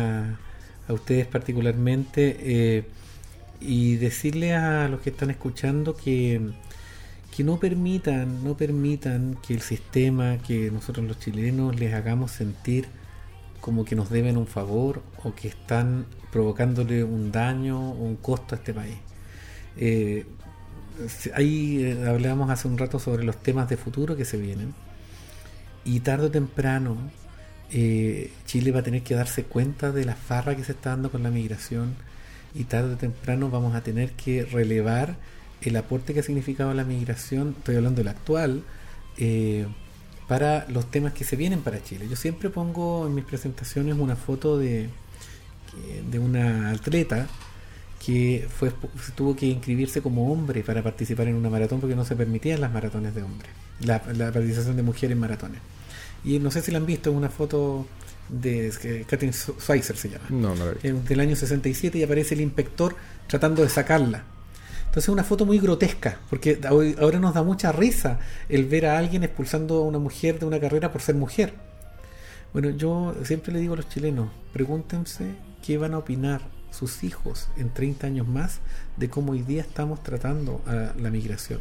[0.88, 2.84] a ustedes particularmente eh,
[3.64, 6.41] y decirle a los que están escuchando que,
[7.36, 12.88] que no permitan, no permitan que el sistema, que nosotros los chilenos les hagamos sentir
[13.61, 18.55] como que nos deben un favor o que están provocándole un daño o un costo
[18.55, 18.97] a este país.
[19.78, 20.26] Eh,
[21.34, 24.74] ahí eh, hablábamos hace un rato sobre los temas de futuro que se vienen
[25.86, 26.97] y tarde o temprano
[27.72, 31.09] eh, Chile va a tener que darse cuenta de la farra que se está dando
[31.11, 31.95] con la migración
[32.56, 35.16] y tarde o temprano vamos a tener que relevar
[35.62, 38.64] el aporte que ha significado la migración, estoy hablando del actual,
[39.18, 39.66] eh,
[40.28, 42.08] para los temas que se vienen para Chile.
[42.10, 44.89] Yo siempre pongo en mis presentaciones una foto de,
[46.10, 47.28] de una atleta
[48.06, 48.72] que fue,
[49.16, 52.72] tuvo que inscribirse como hombre para participar en una maratón porque no se permitían las
[52.72, 53.49] maratones de hombres,
[53.80, 55.62] la, participación de mujeres en maratones.
[56.26, 57.86] Y no sé si la han visto, es una foto
[58.30, 62.95] de que Schweizer se llama, No, no eh, del año 67 y aparece el inspector
[63.28, 64.24] tratando de sacarla.
[64.80, 68.19] Entonces es una foto muy grotesca, porque hoy- ahora nos da mucha risa
[68.49, 71.53] el ver a alguien expulsando a una mujer de una carrera por ser mujer.
[72.53, 77.49] Bueno, yo siempre le digo a los chilenos, pregúntense qué van a opinar sus hijos
[77.57, 78.59] en 30 años más
[78.97, 81.59] de cómo hoy día estamos tratando a la migración.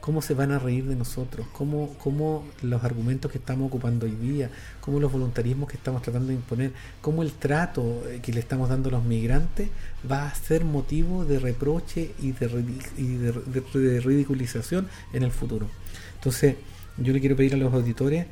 [0.00, 4.12] Cómo se van a reír de nosotros, cómo, cómo los argumentos que estamos ocupando hoy
[4.12, 8.40] día, cómo los voluntarismos que estamos tratando de imponer, cómo el trato eh, que le
[8.40, 9.68] estamos dando a los migrantes
[10.10, 15.66] va a ser motivo de reproche y de, ridiculización en el futuro.
[16.14, 16.56] Entonces,
[16.96, 18.26] yo le quiero pedir a los auditores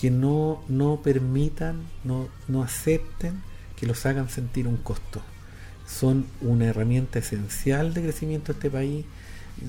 [0.00, 3.42] que no, no permitan, no, no acepten
[3.76, 5.22] que los hagan sentir un costo.
[5.86, 9.04] Son una herramienta esencial de crecimiento de este país,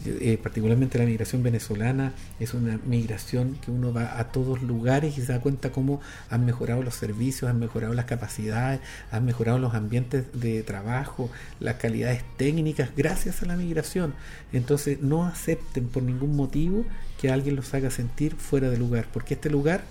[0.06, 5.22] eh, particularmente la migración venezolana, es una migración que uno va a todos lugares y
[5.22, 8.82] se da cuenta cómo han mejorado los servicios, han mejorado las capacidades,
[9.12, 11.30] han mejorado los ambientes de trabajo,
[11.60, 14.16] las calidades técnicas, gracias a la migración.
[14.54, 16.84] Entonces no acepten por ningún motivo
[17.22, 19.84] que alguien los haga sentir fuera de lugar, porque este lugar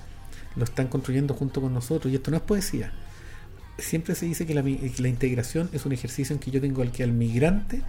[0.57, 2.92] lo están construyendo junto con nosotros y esto no es poesía.
[3.78, 6.90] Siempre se dice que la, la integración es un ejercicio en que yo tengo al
[6.90, 7.82] que al migrante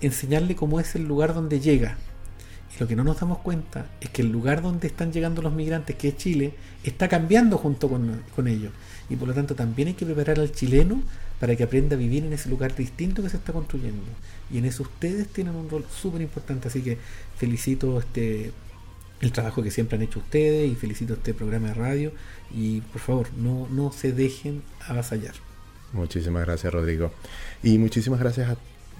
[0.00, 1.96] enseñarle cómo es el lugar donde llega.
[2.74, 5.52] Y lo que no nos damos cuenta es que el lugar donde están llegando los
[5.52, 6.54] migrantes, que es Chile,
[6.84, 8.72] está cambiando junto con, con ellos.
[9.08, 11.00] Y por lo tanto también hay que preparar al chileno
[11.40, 14.02] para que aprenda a vivir en ese lugar distinto que se está construyendo.
[14.52, 16.68] Y en eso ustedes tienen un rol súper importante.
[16.68, 16.98] Así que
[17.36, 18.52] felicito este
[19.22, 22.12] el trabajo que siempre han hecho ustedes y felicito este programa de radio.
[22.54, 25.34] Y por favor, no, no se dejen avasallar.
[25.94, 27.12] Muchísimas gracias, Rodrigo.
[27.62, 28.56] Y muchísimas gracias a-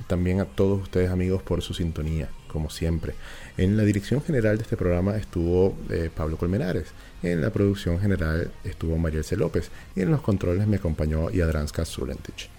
[0.07, 3.15] también a todos ustedes, amigos, por su sintonía, como siempre.
[3.57, 6.89] En la dirección general de este programa estuvo eh, Pablo Colmenares.
[7.23, 9.37] En la producción general estuvo Mariel C.
[9.37, 9.71] López.
[9.95, 12.51] Y en los controles me acompañó Yadranska Zulentich.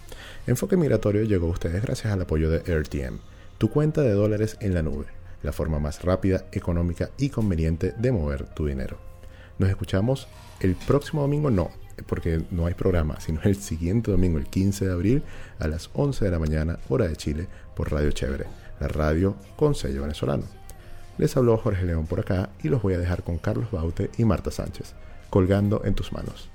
[0.47, 3.17] Enfoque Migratorio llegó a ustedes gracias al apoyo de RTM,
[3.57, 5.05] tu cuenta de dólares en la nube,
[5.43, 8.97] la forma más rápida, económica y conveniente de mover tu dinero.
[9.59, 10.29] Nos escuchamos
[10.61, 11.69] el próximo domingo, no,
[12.05, 15.23] porque no hay programa, sino el siguiente domingo, el 15 de abril,
[15.59, 18.45] a las 11 de la mañana, hora de Chile, por Radio Chévere,
[18.79, 20.43] la radio con sello venezolano.
[21.17, 24.25] Les habló Jorge León por acá y los voy a dejar con Carlos Baute y
[24.25, 24.93] Marta Sánchez,
[25.29, 26.49] colgando en tus manos.